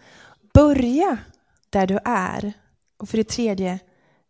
börja 0.54 1.18
där 1.70 1.86
du 1.86 1.98
är. 2.04 2.52
Och 2.96 3.08
för 3.08 3.16
det 3.16 3.28
tredje, 3.28 3.78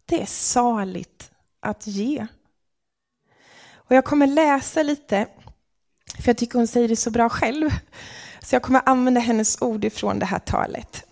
det 0.04 0.22
är 0.22 0.26
saligt 0.26 1.30
att 1.60 1.86
ge. 1.86 2.26
Och 3.74 3.94
jag 3.94 4.04
kommer 4.04 4.26
läsa 4.26 4.82
lite, 4.82 5.26
för 6.18 6.28
jag 6.28 6.36
tycker 6.36 6.58
hon 6.58 6.66
säger 6.66 6.88
det 6.88 6.96
så 6.96 7.10
bra 7.10 7.28
själv. 7.28 7.70
Så 8.40 8.54
jag 8.54 8.62
kommer 8.62 8.82
använda 8.86 9.20
hennes 9.20 9.62
ord 9.62 9.84
ifrån 9.84 10.18
det 10.18 10.26
här 10.26 10.38
talet. 10.38 11.04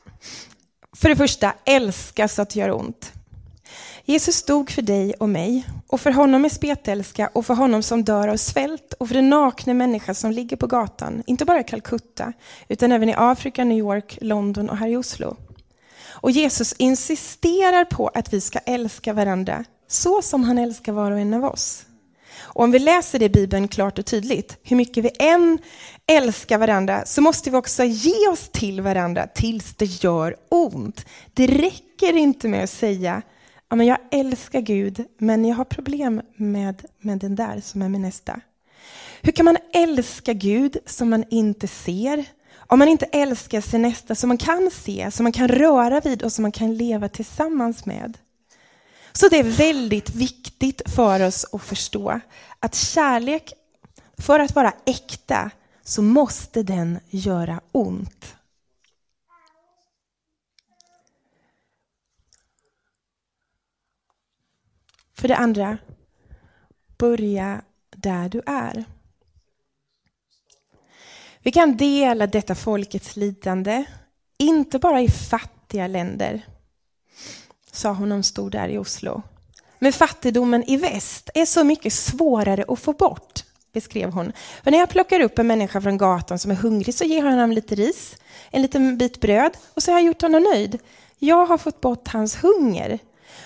För 0.96 1.08
det 1.08 1.16
första, 1.16 1.54
älska 1.64 2.28
så 2.28 2.42
att 2.42 2.50
det 2.50 2.60
gör 2.60 2.70
ont. 2.70 3.12
Jesus 4.04 4.42
dog 4.42 4.70
för 4.70 4.82
dig 4.82 5.14
och 5.14 5.28
mig, 5.28 5.66
och 5.86 6.00
för 6.00 6.10
honom 6.10 6.44
är 6.44 6.48
spetälska 6.48 7.30
och 7.32 7.46
för 7.46 7.54
honom 7.54 7.82
som 7.82 8.04
dör 8.04 8.28
av 8.28 8.36
svält 8.36 8.92
och 8.92 9.08
för 9.08 9.14
den 9.14 9.30
nakna 9.30 9.74
människa 9.74 10.14
som 10.14 10.30
ligger 10.30 10.56
på 10.56 10.66
gatan, 10.66 11.22
inte 11.26 11.44
bara 11.44 11.60
i 11.60 11.64
Calcutta, 11.64 12.32
utan 12.68 12.92
även 12.92 13.08
i 13.08 13.14
Afrika, 13.16 13.64
New 13.64 13.78
York, 13.78 14.18
London 14.20 14.70
och 14.70 14.76
här 14.76 14.88
i 14.88 14.96
Oslo. 14.96 15.36
Och 16.10 16.30
Jesus 16.30 16.72
insisterar 16.72 17.84
på 17.84 18.08
att 18.08 18.32
vi 18.32 18.40
ska 18.40 18.58
älska 18.58 19.12
varandra 19.12 19.64
så 19.88 20.22
som 20.22 20.44
han 20.44 20.58
älskar 20.58 20.92
var 20.92 21.10
och 21.10 21.20
en 21.20 21.34
av 21.34 21.44
oss. 21.44 21.84
Och 22.40 22.64
om 22.64 22.70
vi 22.70 22.78
läser 22.78 23.18
det 23.18 23.24
i 23.24 23.28
Bibeln 23.28 23.68
klart 23.68 23.98
och 23.98 24.06
tydligt, 24.06 24.56
hur 24.62 24.76
mycket 24.76 25.04
vi 25.04 25.10
än 25.18 25.58
älskar 26.06 26.58
varandra, 26.58 27.02
så 27.06 27.20
måste 27.20 27.50
vi 27.50 27.56
också 27.56 27.84
ge 27.84 28.28
oss 28.28 28.48
till 28.52 28.80
varandra 28.80 29.26
tills 29.26 29.74
det 29.74 29.84
gör 29.84 30.36
ont. 30.48 31.06
Det 31.32 31.46
räcker 31.46 32.16
inte 32.16 32.48
med 32.48 32.64
att 32.64 32.70
säga, 32.70 33.22
ja, 33.72 33.76
men 33.76 33.86
jag 33.86 33.98
älskar 34.10 34.60
Gud, 34.60 35.04
men 35.18 35.44
jag 35.44 35.56
har 35.56 35.64
problem 35.64 36.22
med, 36.36 36.84
med 37.00 37.18
den 37.18 37.34
där 37.34 37.60
som 37.60 37.82
är 37.82 37.88
min 37.88 38.02
nästa. 38.02 38.40
Hur 39.22 39.32
kan 39.32 39.44
man 39.44 39.56
älska 39.72 40.32
Gud 40.32 40.76
som 40.86 41.10
man 41.10 41.24
inte 41.30 41.68
ser? 41.68 42.24
Om 42.54 42.78
man 42.78 42.88
inte 42.88 43.06
älskar 43.06 43.60
sin 43.60 43.82
nästa 43.82 44.14
som 44.14 44.28
man 44.28 44.38
kan 44.38 44.70
se, 44.70 45.10
som 45.10 45.24
man 45.24 45.32
kan 45.32 45.48
röra 45.48 46.00
vid 46.00 46.22
och 46.22 46.32
som 46.32 46.42
man 46.42 46.52
kan 46.52 46.76
leva 46.76 47.08
tillsammans 47.08 47.86
med. 47.86 48.18
Så 49.12 49.28
det 49.28 49.38
är 49.38 49.44
väldigt 49.44 50.14
viktigt 50.14 50.82
för 50.86 51.26
oss 51.26 51.46
att 51.52 51.62
förstå 51.62 52.20
att 52.58 52.74
kärlek, 52.74 53.52
för 54.18 54.40
att 54.40 54.54
vara 54.54 54.72
äkta, 54.86 55.50
så 55.84 56.02
måste 56.02 56.62
den 56.62 56.98
göra 57.10 57.60
ont. 57.72 58.34
För 65.22 65.28
det 65.28 65.36
andra, 65.36 65.78
börja 66.98 67.62
där 67.96 68.28
du 68.28 68.42
är. 68.46 68.84
Vi 71.42 71.52
kan 71.52 71.76
dela 71.76 72.26
detta 72.26 72.54
folkets 72.54 73.16
lidande, 73.16 73.84
inte 74.38 74.78
bara 74.78 75.00
i 75.00 75.08
fattiga 75.08 75.86
länder, 75.86 76.46
sa 77.72 77.92
hon 77.92 78.08
när 78.08 78.16
hon 78.16 78.22
stod 78.22 78.52
där 78.52 78.68
i 78.68 78.78
Oslo. 78.78 79.22
Men 79.78 79.92
fattigdomen 79.92 80.64
i 80.64 80.76
väst 80.76 81.30
är 81.34 81.46
så 81.46 81.64
mycket 81.64 81.92
svårare 81.92 82.64
att 82.68 82.78
få 82.78 82.92
bort, 82.92 83.44
beskrev 83.72 84.10
hon. 84.10 84.32
För 84.64 84.70
när 84.70 84.78
jag 84.78 84.90
plockar 84.90 85.20
upp 85.20 85.38
en 85.38 85.46
människa 85.46 85.80
från 85.80 85.98
gatan 85.98 86.38
som 86.38 86.50
är 86.50 86.54
hungrig 86.54 86.94
så 86.94 87.04
ger 87.04 87.16
jag 87.24 87.30
honom 87.30 87.52
lite 87.52 87.74
ris, 87.74 88.16
en 88.50 88.62
liten 88.62 88.98
bit 88.98 89.20
bröd 89.20 89.56
och 89.74 89.82
så 89.82 89.90
har 89.92 89.98
jag 89.98 90.06
gjort 90.06 90.22
honom 90.22 90.42
nöjd. 90.42 90.78
Jag 91.18 91.46
har 91.46 91.58
fått 91.58 91.80
bort 91.80 92.08
hans 92.08 92.44
hunger. 92.44 92.98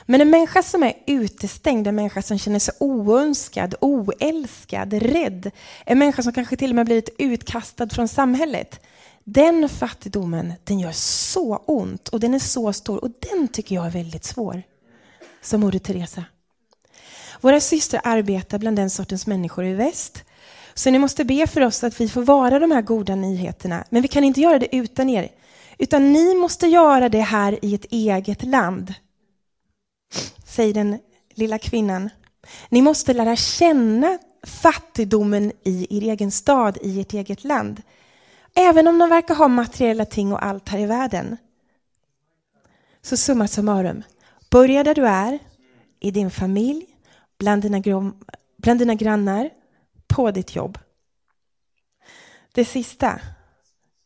Men 0.07 0.21
en 0.21 0.31
människa 0.31 0.63
som 0.63 0.83
är 0.83 0.93
utestängd, 1.07 1.87
en 1.87 1.95
människa 1.95 2.23
som 2.23 2.39
känner 2.39 2.59
sig 2.59 2.75
oönskad, 2.81 3.75
oälskad, 3.81 4.93
rädd, 4.93 5.51
en 5.85 5.99
människa 5.99 6.23
som 6.23 6.33
kanske 6.33 6.57
till 6.57 6.71
och 6.71 6.77
med 6.77 6.87
blivit 6.87 7.09
utkastad 7.19 7.89
från 7.89 8.09
samhället. 8.09 8.81
Den 9.25 9.69
fattigdomen, 9.69 10.53
den 10.65 10.79
gör 10.79 10.93
så 10.93 11.57
ont 11.57 12.09
och 12.09 12.21
den 12.21 12.35
är 12.35 12.39
så 12.39 12.73
stor 12.73 13.05
och 13.05 13.11
den 13.31 13.49
tycker 13.49 13.75
jag 13.75 13.87
är 13.87 13.91
väldigt 13.91 14.25
svår. 14.25 14.63
Som 15.43 15.61
Moder 15.61 15.79
Teresa. 15.79 16.25
Våra 17.41 17.61
systrar 17.61 18.01
arbetar 18.05 18.59
bland 18.59 18.77
den 18.77 18.91
sortens 18.91 19.27
människor 19.27 19.65
i 19.65 19.75
väst. 19.75 20.25
Så 20.75 20.91
ni 20.91 20.99
måste 20.99 21.25
be 21.25 21.47
för 21.47 21.61
oss 21.61 21.85
att 21.85 22.01
vi 22.01 22.09
får 22.09 22.23
vara 22.23 22.59
de 22.59 22.71
här 22.71 22.83
goda 22.83 23.15
nyheterna. 23.15 23.85
Men 23.91 24.03
vi 24.03 24.09
kan 24.09 24.25
inte 24.25 24.41
göra 24.41 24.59
det 24.59 24.77
utan 24.77 25.09
er. 25.09 25.29
Utan 25.79 26.13
ni 26.13 26.35
måste 26.35 26.67
göra 26.67 27.09
det 27.09 27.21
här 27.21 27.65
i 27.65 27.75
ett 27.75 27.85
eget 27.91 28.45
land 28.45 28.95
säger 30.45 30.75
den 30.75 30.99
lilla 31.35 31.59
kvinnan. 31.59 32.11
Ni 32.69 32.83
måste 32.83 33.15
lära 33.15 33.37
känna 33.37 34.19
fattigdomen 34.43 35.53
i 35.65 35.99
er 35.99 36.11
egen 36.13 36.31
stad, 36.31 36.79
i 36.83 37.01
ert 37.01 37.13
eget 37.13 37.45
land. 37.45 37.83
Även 38.55 38.89
om 38.89 38.99
de 38.99 39.09
verkar 39.09 39.35
ha 39.35 39.49
materiella 39.49 40.05
ting 40.05 40.33
och 40.33 40.45
allt 40.45 40.69
här 40.69 40.79
i 40.79 40.87
världen. 40.87 41.37
Så 43.03 43.17
summa 43.17 43.49
summarum, 43.49 44.03
börja 44.51 44.85
där 44.85 44.95
du 44.95 45.07
är, 45.07 45.39
i 46.01 46.11
din 46.11 46.31
familj, 46.31 46.87
bland 47.39 47.63
dina, 47.63 47.83
bland 48.57 48.79
dina 48.79 48.95
grannar, 48.95 49.51
på 50.07 50.31
ditt 50.31 50.55
jobb. 50.55 50.79
Det 52.53 52.65
sista, 52.65 53.21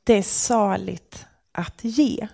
det 0.04 0.14
är 0.14 0.22
saligt 0.22 1.26
att 1.52 1.84
ge. 1.84 2.28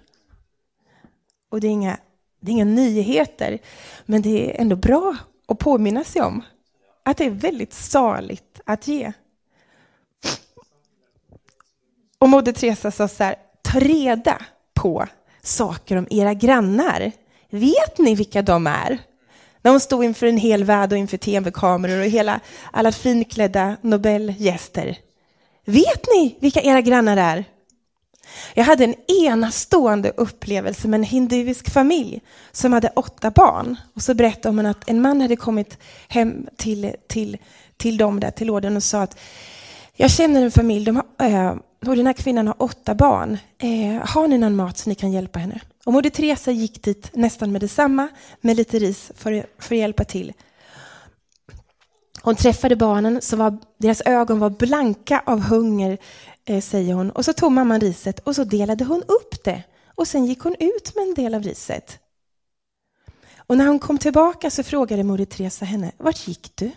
Och 1.49 1.61
det 1.61 1.67
är 1.67 1.71
inga 1.71 1.99
det 2.41 2.51
är 2.51 2.53
inga 2.53 2.65
nyheter, 2.65 3.59
men 4.07 4.23
det 4.23 4.51
är 4.51 4.61
ändå 4.61 4.77
bra 4.77 5.17
att 5.49 5.59
påminna 5.59 6.05
sig 6.05 6.23
om 6.23 6.43
att 7.03 7.17
det 7.17 7.25
är 7.25 7.31
väldigt 7.31 7.73
saligt 7.73 8.61
att 8.65 8.89
ge. 8.89 9.13
Och 12.19 12.29
Moder 12.29 12.53
Teresa 12.53 12.91
sa 12.91 13.09
så 13.09 13.25
här, 13.25 13.37
ta 13.63 13.81
reda 13.81 14.43
på 14.75 15.07
saker 15.43 15.97
om 15.97 16.07
era 16.11 16.35
grannar. 16.35 17.13
Vet 17.51 17.99
ni 17.99 18.15
vilka 18.15 18.43
de 18.43 18.67
är? 18.67 18.99
När 19.63 19.71
hon 19.71 19.81
stod 19.81 20.05
inför 20.05 20.27
en 20.27 20.37
hel 20.37 20.65
värld 20.65 20.93
och 20.93 20.99
inför 20.99 21.17
tv-kameror 21.17 21.99
och 21.99 22.07
hela, 22.07 22.41
alla 22.73 22.93
finklädda 22.93 23.77
Nobelgäster. 23.81 24.99
Vet 25.65 26.07
ni 26.15 26.37
vilka 26.41 26.63
era 26.63 26.81
grannar 26.81 27.17
är? 27.17 27.45
Jag 28.55 28.65
hade 28.65 28.85
en 28.85 28.95
enastående 29.27 30.13
upplevelse 30.17 30.89
med 30.89 30.99
en 30.99 31.05
hinduisk 31.05 31.71
familj 31.71 32.21
som 32.53 32.73
hade 32.73 32.93
åtta 32.97 33.31
barn. 33.31 33.77
Och 33.95 34.03
så 34.03 34.15
berättade 34.15 34.57
hon 34.57 34.67
att 34.67 34.91
en 34.91 35.03
man 35.03 35.21
hade 35.21 35.37
kommit 35.37 35.79
hem 36.09 36.47
till, 36.57 36.93
till, 37.07 37.39
till 37.77 37.97
dem 37.97 38.21
där, 38.21 38.31
till 38.31 38.47
lådan 38.47 38.77
och 38.77 38.83
sa 38.83 39.03
att 39.03 39.19
jag 39.95 40.11
känner 40.11 40.43
en 40.43 40.51
familj, 40.51 40.85
de 40.85 40.97
har, 40.97 41.29
eh, 41.29 41.55
och 41.87 41.97
den 41.97 42.07
här 42.07 42.13
kvinnan 42.13 42.47
har 42.47 42.63
åtta 42.63 42.95
barn. 42.95 43.39
Eh, 43.59 44.09
har 44.09 44.29
ni 44.29 44.39
någon 44.39 44.57
mat 44.57 44.79
så 44.79 44.89
ni 44.89 44.95
kan 44.95 45.13
hjälpa 45.13 45.39
henne? 45.39 45.61
Och 45.85 45.93
Moder 45.93 46.11
Teresa 46.11 46.51
gick 46.51 46.83
dit 46.83 47.11
nästan 47.13 47.53
med 47.53 47.61
detsamma 47.61 48.09
med 48.41 48.57
lite 48.57 48.79
ris 48.79 49.13
för, 49.17 49.47
för 49.59 49.75
att 49.75 49.79
hjälpa 49.79 50.05
till. 50.05 50.33
Hon 52.23 52.37
träffade 52.37 52.77
barnen, 52.77 53.23
så 53.23 53.37
var, 53.37 53.59
deras 53.79 54.03
ögon 54.05 54.39
var 54.39 54.51
blanka 54.51 55.23
av 55.27 55.41
hunger 55.41 55.99
Eh, 56.49 56.61
säger 56.61 56.95
hon. 56.95 57.11
Och 57.11 57.25
så 57.25 57.33
tog 57.33 57.53
mamman 57.53 57.81
riset 57.81 58.19
och 58.19 58.35
så 58.35 58.45
delade 58.45 58.85
hon 58.85 59.03
upp 59.03 59.45
det. 59.45 59.63
Och 59.87 60.09
sen 60.09 60.27
gick 60.27 60.41
hon 60.41 60.55
ut 60.59 60.95
med 60.95 61.03
en 61.09 61.15
del 61.15 61.35
av 61.35 61.43
riset. 61.43 61.99
Och 63.37 63.57
när 63.57 63.67
hon 63.67 63.79
kom 63.79 63.99
tillbaka 63.99 64.51
så 64.51 64.63
frågade 64.63 65.05
moder 65.05 65.25
Teresa 65.25 65.65
henne, 65.65 65.93
vart 65.99 66.29
gick 66.29 66.57
du? 66.57 66.71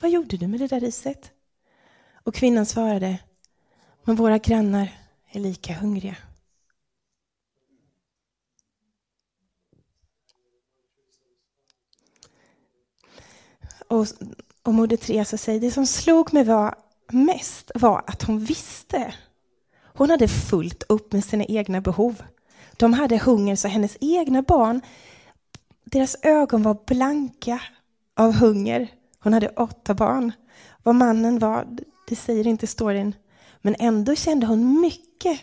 Vad 0.00 0.10
gjorde 0.10 0.36
du 0.36 0.46
med 0.46 0.60
det 0.60 0.66
där 0.66 0.80
riset? 0.80 1.30
Och 2.24 2.34
kvinnan 2.34 2.66
svarade, 2.66 3.18
men 4.04 4.16
våra 4.16 4.38
grannar 4.38 4.88
är 5.30 5.40
lika 5.40 5.74
hungriga. 5.74 6.16
Och, 13.88 14.06
och 14.62 14.74
moder 14.74 14.96
Teresa 14.96 15.36
säger, 15.36 15.60
det 15.60 15.70
som 15.70 15.86
slog 15.86 16.32
mig 16.32 16.44
var 16.44 16.74
mest 17.12 17.70
var 17.74 18.04
att 18.06 18.22
hon 18.22 18.38
visste. 18.38 19.14
Hon 19.82 20.10
hade 20.10 20.28
fullt 20.28 20.82
upp 20.88 21.12
med 21.12 21.24
sina 21.24 21.44
egna 21.44 21.80
behov. 21.80 22.22
De 22.76 22.92
hade 22.92 23.18
hunger 23.18 23.56
så 23.56 23.68
hennes 23.68 23.96
egna 24.00 24.42
barn, 24.42 24.80
deras 25.84 26.16
ögon 26.22 26.62
var 26.62 26.76
blanka 26.86 27.60
av 28.16 28.32
hunger. 28.32 28.88
Hon 29.18 29.32
hade 29.32 29.48
åtta 29.48 29.94
barn. 29.94 30.32
Vad 30.82 30.94
mannen 30.94 31.38
var, 31.38 31.66
det 32.08 32.16
säger 32.16 32.46
inte 32.46 32.66
storyn. 32.66 33.14
Men 33.62 33.76
ändå 33.78 34.14
kände 34.14 34.46
hon 34.46 34.80
mycket, 34.80 35.40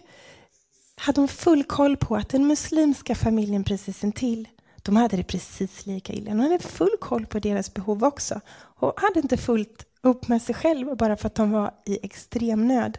hade 0.96 1.22
hon 1.22 1.28
full 1.28 1.64
koll 1.64 1.98
på 1.98 2.16
att 2.16 2.30
den 2.30 2.48
muslimska 2.48 3.16
familjen 3.16 3.64
precis 3.64 4.04
intill, 4.04 4.48
de 4.84 4.96
hade 4.96 5.18
det 5.18 5.24
precis 5.24 5.86
lika 5.86 6.14
illa. 6.14 6.32
Hon 6.32 6.40
hade 6.40 6.60
full 6.60 6.98
koll 7.00 7.26
på 7.26 7.40
deras 7.40 7.74
behov 7.74 8.04
också. 8.04 8.42
Och 8.80 8.94
hade 8.98 9.20
inte 9.20 9.38
fullt 9.38 9.86
upp 10.02 10.28
med 10.28 10.42
sig 10.42 10.56
själv 10.56 10.98
bara 10.98 11.18
för 11.18 11.28
att 11.28 11.36
de 11.36 11.52
var 11.52 11.74
i 11.86 12.00
extrem 12.06 12.68
nöd. 12.68 12.98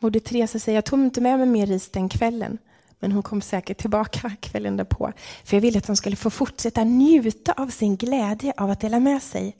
Moder 0.00 0.20
Teresa 0.20 0.58
säger, 0.58 0.76
jag 0.76 0.84
tog 0.84 1.00
inte 1.00 1.20
med 1.20 1.38
mig 1.38 1.48
mer 1.48 1.66
ris 1.66 1.90
den 1.90 2.08
kvällen. 2.08 2.58
Men 3.00 3.12
hon 3.12 3.22
kom 3.22 3.40
säkert 3.40 3.78
tillbaka 3.78 4.30
kvällen 4.40 4.76
därpå. 4.76 5.12
För 5.44 5.56
jag 5.56 5.60
ville 5.60 5.78
att 5.78 5.86
de 5.86 5.96
skulle 5.96 6.16
få 6.16 6.30
fortsätta 6.30 6.84
njuta 6.84 7.52
av 7.52 7.68
sin 7.68 7.96
glädje 7.96 8.52
av 8.56 8.70
att 8.70 8.80
dela 8.80 9.00
med 9.00 9.22
sig. 9.22 9.56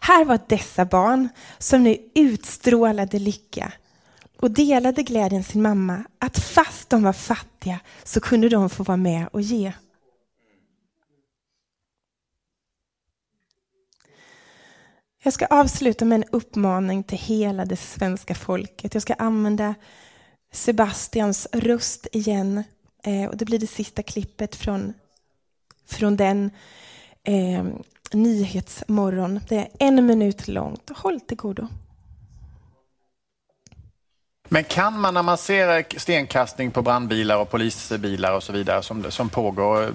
Här 0.00 0.24
var 0.24 0.40
dessa 0.48 0.84
barn 0.84 1.28
som 1.58 1.82
nu 1.82 1.96
utstrålade 2.14 3.18
lycka 3.18 3.72
och 4.40 4.50
delade 4.50 5.02
glädjen 5.02 5.44
sin 5.44 5.62
mamma 5.62 6.04
att 6.18 6.38
fast 6.38 6.90
de 6.90 7.02
var 7.02 7.12
fattiga 7.12 7.80
så 8.04 8.20
kunde 8.20 8.48
de 8.48 8.70
få 8.70 8.82
vara 8.82 8.96
med 8.96 9.28
och 9.32 9.40
ge. 9.40 9.72
Jag 15.26 15.32
ska 15.32 15.46
avsluta 15.46 16.04
med 16.04 16.16
en 16.16 16.24
uppmaning 16.30 17.02
till 17.02 17.18
hela 17.18 17.64
det 17.64 17.76
svenska 17.76 18.34
folket. 18.34 18.94
Jag 18.94 19.02
ska 19.02 19.14
använda 19.14 19.74
Sebastians 20.52 21.48
röst 21.52 22.06
igen. 22.12 22.64
Eh, 23.04 23.24
och 23.24 23.36
det 23.36 23.44
blir 23.44 23.58
det 23.58 23.66
sista 23.66 24.02
klippet 24.02 24.56
från, 24.56 24.94
från 25.86 26.16
den 26.16 26.50
eh, 27.22 27.64
Nyhetsmorgon. 28.12 29.40
Det 29.48 29.56
är 29.56 29.68
en 29.78 30.06
minut 30.06 30.48
långt. 30.48 30.90
Håll 30.96 31.20
till 31.20 31.36
godo. 31.36 31.68
Men 34.48 34.64
kan 34.64 35.00
man 35.00 35.14
när 35.14 35.22
man 35.22 35.38
ser 35.38 35.98
stenkastning 35.98 36.70
på 36.70 36.82
brandbilar 36.82 37.36
och 37.36 37.50
polisbilar 37.50 38.32
och 38.32 38.42
så 38.42 38.52
vidare 38.52 38.82
som, 38.82 39.10
som 39.10 39.28
pågår 39.28 39.94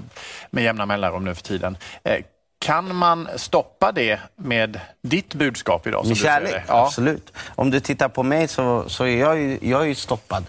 med 0.52 0.64
jämna 0.64 0.86
mellanrum 0.86 1.26
nu 1.26 1.36
för 1.36 1.44
tiden. 1.44 1.78
Eh, 2.04 2.24
kan 2.60 2.96
man 2.96 3.28
stoppa 3.36 3.92
det 3.92 4.20
med 4.36 4.80
ditt 5.02 5.34
budskap 5.34 5.88
idag? 5.88 6.08
Med 6.08 6.18
kärlek, 6.18 6.64
ja. 6.68 6.86
absolut. 6.86 7.34
Om 7.56 7.70
du 7.70 7.80
tittar 7.80 8.10
på 8.10 8.24
mig 8.24 8.48
så, 8.48 8.90
så 8.90 9.04
är 9.04 9.20
jag 9.20 9.40
ju, 9.40 9.60
jag 9.62 9.82
är 9.82 9.86
ju 9.86 9.96
stoppad. 9.96 10.46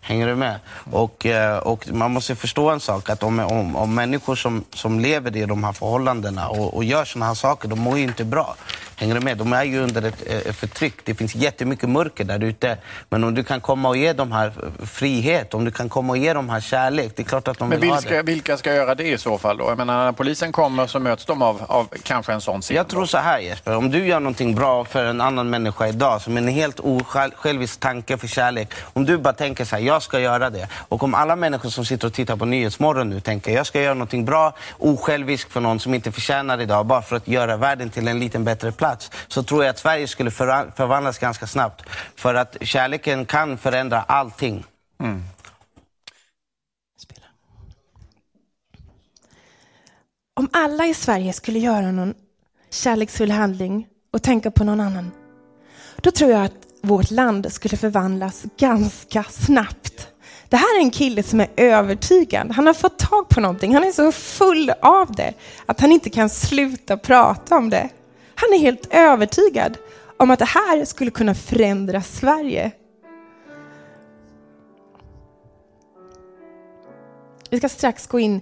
Hänger 0.00 0.26
du 0.26 0.36
med? 0.36 0.60
Och, 0.90 1.26
eh, 1.26 1.58
och 1.58 1.88
man 1.92 2.10
måste 2.10 2.36
förstå 2.36 2.70
en 2.70 2.80
sak, 2.80 3.10
att 3.10 3.22
om, 3.22 3.38
om, 3.38 3.76
om 3.76 3.94
människor 3.94 4.34
som, 4.34 4.64
som 4.74 5.00
lever 5.00 5.36
i 5.36 5.46
de 5.46 5.64
här 5.64 5.72
förhållandena 5.72 6.48
och, 6.48 6.74
och 6.74 6.84
gör 6.84 7.04
sådana 7.04 7.26
här 7.26 7.34
saker, 7.34 7.68
de 7.68 7.78
mår 7.78 7.98
ju 7.98 8.04
inte 8.04 8.24
bra. 8.24 8.56
Hänger 9.00 9.14
du 9.14 9.20
med? 9.20 9.36
De 9.36 9.52
är 9.52 9.64
ju 9.64 9.80
under 9.80 10.02
ett, 10.02 10.22
ett 10.26 10.46
eh, 10.46 10.52
förtryck. 10.52 10.94
Det 11.04 11.14
finns 11.14 11.34
jättemycket 11.34 11.88
mörker 11.88 12.24
där 12.24 12.44
ute. 12.44 12.76
Men 13.08 13.24
om 13.24 13.34
du 13.34 13.44
kan 13.44 13.60
komma 13.60 13.88
och 13.88 13.96
ge 13.96 14.12
dem 14.12 14.32
här 14.32 14.52
frihet, 14.86 15.54
om 15.54 15.64
du 15.64 15.70
kan 15.70 15.88
komma 15.88 16.12
och 16.12 16.16
ge 16.16 16.32
dem 16.32 16.48
här 16.48 16.60
kärlek, 16.60 17.12
det 17.16 17.22
är 17.22 17.24
klart 17.24 17.48
att 17.48 17.58
de 17.58 17.68
Men 17.68 17.80
vill 17.80 17.90
vilka, 17.90 18.10
ha 18.10 18.16
det. 18.16 18.22
vilka 18.22 18.56
ska 18.56 18.74
göra 18.74 18.94
det 18.94 19.08
i 19.08 19.18
så 19.18 19.38
fall 19.38 19.56
då? 19.56 19.64
Jag 19.64 19.78
menar, 19.78 20.04
när 20.04 20.12
polisen 20.12 20.52
kommer 20.52 20.86
så 20.86 20.98
möts 20.98 21.24
de 21.24 21.42
av, 21.42 21.62
av 21.68 21.88
kanske 22.02 22.32
en 22.32 22.40
sån 22.40 22.60
scen. 22.62 22.76
Jag 22.76 22.88
tror 22.88 23.06
så 23.06 23.18
här 23.18 23.38
Jesper, 23.38 23.76
om 23.76 23.90
du 23.90 24.06
gör 24.06 24.20
någonting 24.20 24.54
bra 24.54 24.84
för 24.84 25.04
en 25.04 25.20
annan 25.20 25.50
människa 25.50 25.88
idag, 25.88 26.20
som 26.20 26.36
en 26.36 26.48
helt 26.48 26.80
osjälvisk 26.80 27.80
tanke 27.80 28.18
för 28.18 28.26
kärlek. 28.26 28.68
Om 28.92 29.04
du 29.04 29.18
bara 29.18 29.34
tänker 29.34 29.64
så 29.64 29.76
här, 29.76 29.82
jag 29.82 30.02
ska 30.02 30.20
göra 30.20 30.50
det. 30.50 30.68
Och 30.88 31.02
om 31.02 31.14
alla 31.14 31.36
människor 31.36 31.68
som 31.68 31.84
sitter 31.84 32.06
och 32.06 32.12
tittar 32.12 32.36
på 32.36 32.44
Nyhetsmorgon 32.44 33.10
nu 33.10 33.20
tänker, 33.20 33.52
jag 33.52 33.66
ska 33.66 33.80
göra 33.80 33.94
någonting 33.94 34.24
bra, 34.24 34.52
osjälvisk 34.78 35.50
för 35.50 35.60
någon 35.60 35.80
som 35.80 35.94
inte 35.94 36.12
förtjänar 36.12 36.60
idag, 36.60 36.86
bara 36.86 37.02
för 37.02 37.16
att 37.16 37.28
göra 37.28 37.56
världen 37.56 37.90
till 37.90 38.08
en 38.08 38.20
liten 38.20 38.44
bättre 38.44 38.72
plats. 38.72 38.89
Så 39.28 39.42
tror 39.42 39.64
jag 39.64 39.70
att 39.70 39.78
Sverige 39.78 40.08
skulle 40.08 40.30
förvandlas 40.30 41.18
ganska 41.18 41.46
snabbt. 41.46 41.82
För 42.16 42.34
att 42.34 42.56
kärleken 42.60 43.26
kan 43.26 43.58
förändra 43.58 44.02
allting. 44.02 44.64
Mm. 45.00 45.22
Om 50.34 50.48
alla 50.52 50.86
i 50.86 50.94
Sverige 50.94 51.32
skulle 51.32 51.58
göra 51.58 51.92
någon 51.92 52.14
kärleksfull 52.70 53.30
handling 53.30 53.86
och 54.12 54.22
tänka 54.22 54.50
på 54.50 54.64
någon 54.64 54.80
annan, 54.80 55.10
då 55.96 56.10
tror 56.10 56.30
jag 56.30 56.44
att 56.44 56.52
vårt 56.82 57.10
land 57.10 57.52
skulle 57.52 57.76
förvandlas 57.76 58.44
ganska 58.58 59.22
snabbt. 59.22 60.08
Det 60.48 60.56
här 60.56 60.78
är 60.78 60.80
en 60.80 60.90
kille 60.90 61.22
som 61.22 61.40
är 61.40 61.48
övertygad. 61.56 62.52
Han 62.52 62.66
har 62.66 62.74
fått 62.74 62.98
tag 62.98 63.28
på 63.28 63.40
någonting. 63.40 63.74
Han 63.74 63.84
är 63.84 63.92
så 63.92 64.12
full 64.12 64.72
av 64.82 65.12
det 65.12 65.34
att 65.66 65.80
han 65.80 65.92
inte 65.92 66.10
kan 66.10 66.30
sluta 66.30 66.96
prata 66.96 67.56
om 67.56 67.70
det. 67.70 67.88
Han 68.40 68.52
är 68.52 68.58
helt 68.58 68.86
övertygad 68.90 69.78
om 70.16 70.30
att 70.30 70.38
det 70.38 70.44
här 70.44 70.84
skulle 70.84 71.10
kunna 71.10 71.34
förändra 71.34 72.02
Sverige. 72.02 72.70
Vi 77.50 77.58
ska 77.58 77.68
strax 77.68 78.06
gå 78.06 78.20
in 78.20 78.40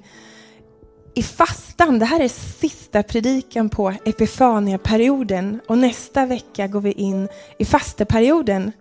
i 1.15 1.23
fastan. 1.23 1.99
Det 1.99 2.05
här 2.05 2.21
är 2.21 2.29
sista 2.29 3.03
predikan 3.03 3.69
på 3.69 3.95
Epifania-perioden 4.05 5.61
och 5.69 5.79
nästa 5.79 6.27
vecka 6.27 6.67
går 6.67 6.81
vi 6.81 6.93
in 6.93 7.29
i 7.59 7.65
fasteperioden. 7.65 8.73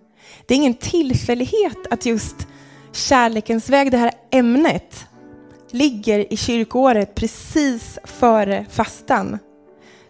Det 0.46 0.54
är 0.54 0.58
ingen 0.58 0.74
tillfällighet 0.74 1.78
att 1.90 2.06
just 2.06 2.46
kärlekens 2.92 3.68
väg, 3.68 3.90
det 3.90 3.96
här 3.96 4.12
ämnet, 4.30 5.06
ligger 5.70 6.32
i 6.32 6.36
kyrkåret 6.36 7.14
precis 7.14 7.98
före 8.04 8.66
fastan. 8.70 9.38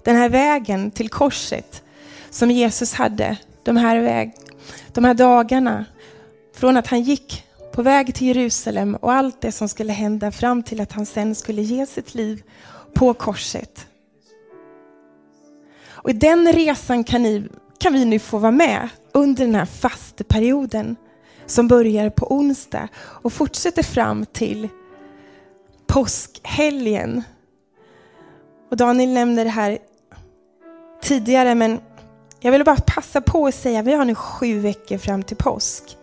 Den 0.02 0.16
här 0.16 0.28
vägen 0.28 0.90
till 0.90 1.08
korset 1.08 1.82
som 2.30 2.50
Jesus 2.50 2.94
hade, 2.94 3.37
de 3.62 3.76
här, 3.76 4.00
väg, 4.00 4.34
de 4.92 5.04
här 5.04 5.14
dagarna, 5.14 5.84
från 6.54 6.76
att 6.76 6.87
han 6.87 7.00
gick 7.00 7.44
på 7.72 7.82
väg 7.82 8.14
till 8.14 8.26
Jerusalem 8.26 8.94
och 8.94 9.12
allt 9.12 9.40
det 9.40 9.52
som 9.52 9.68
skulle 9.68 9.92
hända 9.92 10.30
fram 10.30 10.62
till 10.62 10.80
att 10.80 10.92
han 10.92 11.06
sen 11.06 11.34
skulle 11.34 11.62
ge 11.62 11.87
sitt 11.87 12.14
liv 12.14 12.42
på 12.94 13.14
korset. 13.14 13.87
Och 15.87 16.11
I 16.11 16.12
den 16.12 16.52
resan 16.52 17.04
kan, 17.04 17.22
ni, 17.22 17.48
kan 17.78 17.92
vi 17.92 18.04
nu 18.04 18.18
få 18.18 18.38
vara 18.38 18.52
med 18.52 18.88
under 19.12 19.44
den 19.44 19.54
här 19.54 19.66
fasteperioden 19.66 20.96
som 21.46 21.68
börjar 21.68 22.11
på 22.11 22.32
onsdag 22.32 22.88
och 22.96 23.32
fortsätter 23.32 23.82
fram 23.82 24.26
till 24.26 24.68
påskhelgen. 25.87 27.22
Och 28.70 28.76
Daniel 28.76 29.11
nämner 29.11 29.44
det 29.44 29.50
här 29.50 29.78
tidigare, 31.02 31.54
men 31.54 31.80
jag 32.40 32.52
vill 32.52 32.64
bara 32.64 32.76
passa 32.76 33.20
på 33.20 33.46
att 33.46 33.54
säga, 33.54 33.82
vi 33.82 33.94
har 33.94 34.04
nu 34.04 34.14
sju 34.14 34.58
veckor 34.58 34.98
fram 34.98 35.22
till 35.22 35.37
påsk. 35.37 35.96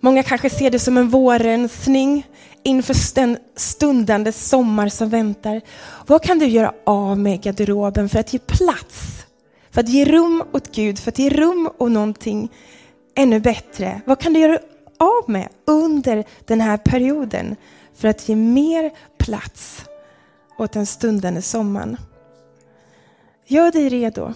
Många 0.00 0.22
kanske 0.22 0.50
ser 0.50 0.70
det 0.70 0.78
som 0.78 0.98
en 0.98 1.08
vårrensning 1.08 2.26
inför 2.62 3.14
den 3.14 3.38
stundande 3.56 4.32
sommar 4.32 4.88
som 4.88 5.08
väntar. 5.08 5.60
Vad 6.06 6.22
kan 6.22 6.38
du 6.38 6.46
göra 6.46 6.72
av 6.84 7.18
med 7.18 7.42
garderoben 7.42 8.08
för 8.08 8.18
att 8.18 8.32
ge 8.32 8.38
plats? 8.38 9.26
För 9.70 9.80
att 9.80 9.88
ge 9.88 10.04
rum 10.04 10.42
åt 10.52 10.74
Gud, 10.74 10.98
för 10.98 11.10
att 11.10 11.18
ge 11.18 11.30
rum 11.30 11.70
åt 11.78 11.90
någonting 11.90 12.52
ännu 13.14 13.40
bättre. 13.40 14.00
Vad 14.04 14.20
kan 14.20 14.32
du 14.32 14.40
göra 14.40 14.58
av 14.98 15.30
med 15.30 15.48
under 15.66 16.24
den 16.44 16.60
här 16.60 16.76
perioden 16.76 17.56
för 17.96 18.08
att 18.08 18.28
ge 18.28 18.36
mer 18.36 18.90
plats 19.18 19.84
åt 20.58 20.72
den 20.72 20.86
stundande 20.86 21.42
sommaren? 21.42 21.96
Gör 23.46 23.72
dig 23.72 23.88
redo. 23.88 24.32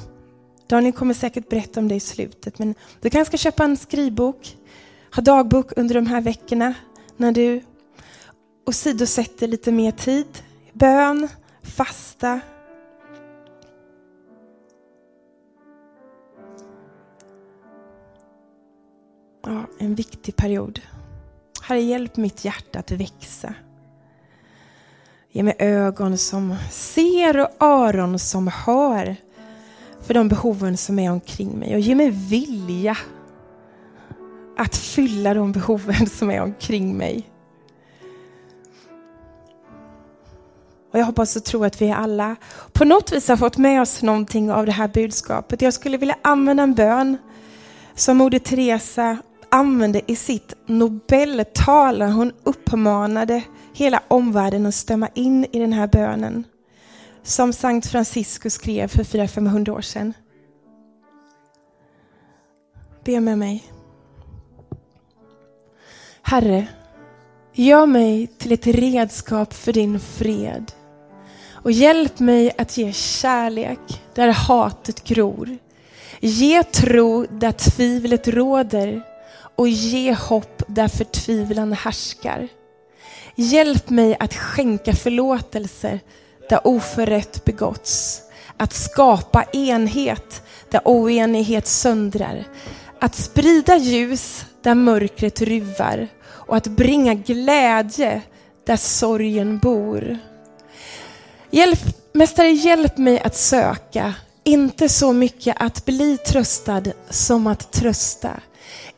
Daniel 0.67 0.93
kommer 0.93 1.15
säkert 1.15 1.49
berätta 1.49 1.81
om 1.81 1.89
det 1.89 1.95
i 1.95 2.01
slutet, 2.01 2.59
men 2.59 2.75
du 3.01 3.11
kanske 3.11 3.39
ska 3.39 3.51
köpa 3.51 3.65
en 3.65 3.77
skrivbok, 3.77 4.57
ha 5.15 5.23
dagbok 5.23 5.73
under 5.77 5.95
de 5.95 6.07
här 6.07 6.21
veckorna 6.21 6.75
när 7.17 7.33
du 7.33 7.63
åsidosätter 8.67 9.49
lite 9.49 9.73
mer 9.73 9.91
tid, 9.91 10.27
bön, 10.73 11.29
fasta. 11.63 12.41
Ja, 19.45 19.67
en 19.79 19.95
viktig 19.95 20.37
period. 20.37 20.81
Herre, 21.63 21.81
hjälp 21.81 22.17
mitt 22.17 22.45
hjärta 22.45 22.79
att 22.79 22.91
växa. 22.91 23.55
Ge 25.37 25.43
mig 25.43 25.55
ögon 25.59 26.19
som 26.19 26.55
ser 26.71 27.41
och 27.41 27.49
öron 27.61 28.19
som 28.19 28.49
hör 28.49 29.17
för 30.03 30.15
de 30.15 30.29
behoven 30.29 30.77
som 30.77 30.99
är 30.99 31.11
omkring 31.11 31.59
mig 31.59 31.75
och 31.75 31.81
ge 31.81 31.95
mig 31.95 32.11
vilja 32.11 32.97
att 34.57 34.77
fylla 34.77 35.35
de 35.35 35.53
behoven 35.53 36.07
som 36.07 36.31
är 36.31 36.43
omkring 36.43 36.97
mig. 36.97 37.31
Och 40.93 40.99
jag 40.99 41.05
hoppas 41.05 41.37
och 41.37 41.45
tror 41.45 41.67
att 41.67 41.83
vi 41.83 41.91
alla 41.91 42.37
på 42.73 42.85
något 42.85 43.13
vis 43.13 43.29
har 43.29 43.37
fått 43.37 43.57
med 43.57 43.83
oss 43.83 44.03
någonting 44.03 44.53
av 44.53 44.67
det 44.67 44.73
här 44.73 44.89
budskapet. 44.89 45.63
Jag 45.63 45.75
skulle 45.75 45.97
vilja 45.97 46.17
använda 46.23 46.63
en 46.63 46.75
bön 46.75 47.17
som 47.95 48.17
Moder 48.17 48.39
Teresa 48.39 49.19
använde 49.49 50.01
i 50.07 50.17
sitt 50.17 50.55
Nobeltal 50.67 51.99
när 51.99 52.13
hon 52.13 52.33
uppmanade 52.43 53.43
hela 53.77 54.03
omvärlden 54.09 54.67
att 54.67 54.75
stämma 54.75 55.09
in 55.15 55.47
i 55.53 55.59
den 55.59 55.73
här 55.73 55.87
bönen. 55.87 56.45
Som 57.23 57.53
Sankt 57.53 57.87
Franciscus 57.87 58.55
skrev 58.55 58.89
för 58.89 59.05
400-500 59.05 59.71
år 59.71 59.81
sedan. 59.81 60.13
Be 63.05 63.21
med 63.21 63.39
mig. 63.39 63.65
Herre, 66.23 66.67
gör 67.53 67.87
mig 67.87 68.27
till 68.27 68.53
ett 68.53 68.67
redskap 68.67 69.55
för 69.55 69.73
din 69.73 70.01
fred. 70.01 70.73
Och 71.51 71.73
hjälp 71.73 72.19
mig 72.19 72.53
att 72.59 72.77
ge 72.77 72.93
kärlek 72.93 74.03
där 74.15 74.29
hatet 74.29 75.05
gror. 75.05 75.59
Ge 76.21 76.63
tro 76.63 77.27
där 77.31 77.53
tvivlet 77.53 78.29
råder 78.29 79.03
och 79.57 79.69
ge 79.69 80.15
hopp 80.15 80.63
där 80.67 80.89
förtvivlan 80.89 81.73
härskar. 81.73 82.49
Hjälp 83.39 83.91
mig 83.91 84.17
att 84.21 84.35
skänka 84.35 84.95
förlåtelse 84.95 86.01
där 86.49 86.67
oförrätt 86.67 87.45
begåtts. 87.45 88.23
Att 88.57 88.73
skapa 88.73 89.45
enhet 89.53 90.43
där 90.71 90.81
oenighet 90.85 91.67
söndrar. 91.67 92.45
Att 93.01 93.15
sprida 93.15 93.77
ljus 93.77 94.45
där 94.63 94.75
mörkret 94.75 95.41
ruvar 95.41 96.09
och 96.25 96.57
att 96.57 96.67
bringa 96.67 97.15
glädje 97.15 98.23
där 98.65 98.77
sorgen 98.77 99.59
bor. 99.59 100.19
Hjälp, 101.51 101.81
mästare, 102.13 102.51
hjälp 102.51 102.99
mig 102.99 103.21
att 103.21 103.37
söka, 103.37 104.15
inte 104.45 104.89
så 104.89 105.13
mycket 105.13 105.57
att 105.61 105.85
bli 105.85 106.19
tröstad 106.19 106.83
som 107.11 107.47
att 107.47 107.73
trösta. 107.73 108.31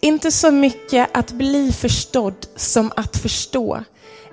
Inte 0.01 0.31
så 0.33 0.51
mycket 0.51 1.09
att 1.13 1.33
bli 1.33 1.73
förstådd 1.73 2.47
som 2.57 2.93
att 2.97 3.17
förstå. 3.17 3.85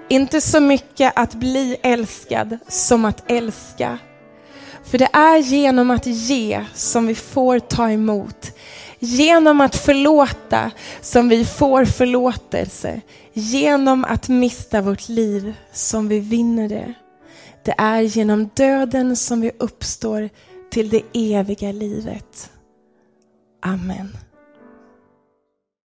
Inte 0.10 0.42
så 0.42 0.60
mycket 0.60 1.14
att 1.16 1.34
bli 1.34 1.78
älskad 1.84 2.58
som 2.68 3.06
att 3.06 3.32
älska. 3.32 4.00
För 4.84 4.98
det 4.98 5.10
är 5.14 5.38
genom 5.38 5.92
att 5.92 6.06
ge 6.06 6.66
som 6.74 7.08
vi 7.08 7.16
får 7.16 7.60
ta 7.60 7.92
emot. 7.92 8.52
Genom 9.00 9.62
att 9.62 9.76
förlåta 9.76 10.72
som 11.02 11.30
vi 11.30 11.46
får 11.46 11.86
förlåtelse. 11.86 13.02
Genom 13.34 14.06
att 14.06 14.30
mista 14.30 14.82
vårt 14.82 15.10
liv 15.10 15.54
som 15.74 16.08
vi 16.08 16.20
vinner 16.20 16.70
det. 16.70 16.94
Det 17.64 17.76
är 17.78 18.02
genom 18.02 18.50
döden 18.54 19.16
som 19.16 19.42
vi 19.42 19.52
uppstår 19.60 20.30
till 20.72 20.90
det 20.90 21.02
eviga 21.14 21.72
livet. 21.72 22.50
Amen. 23.62 24.18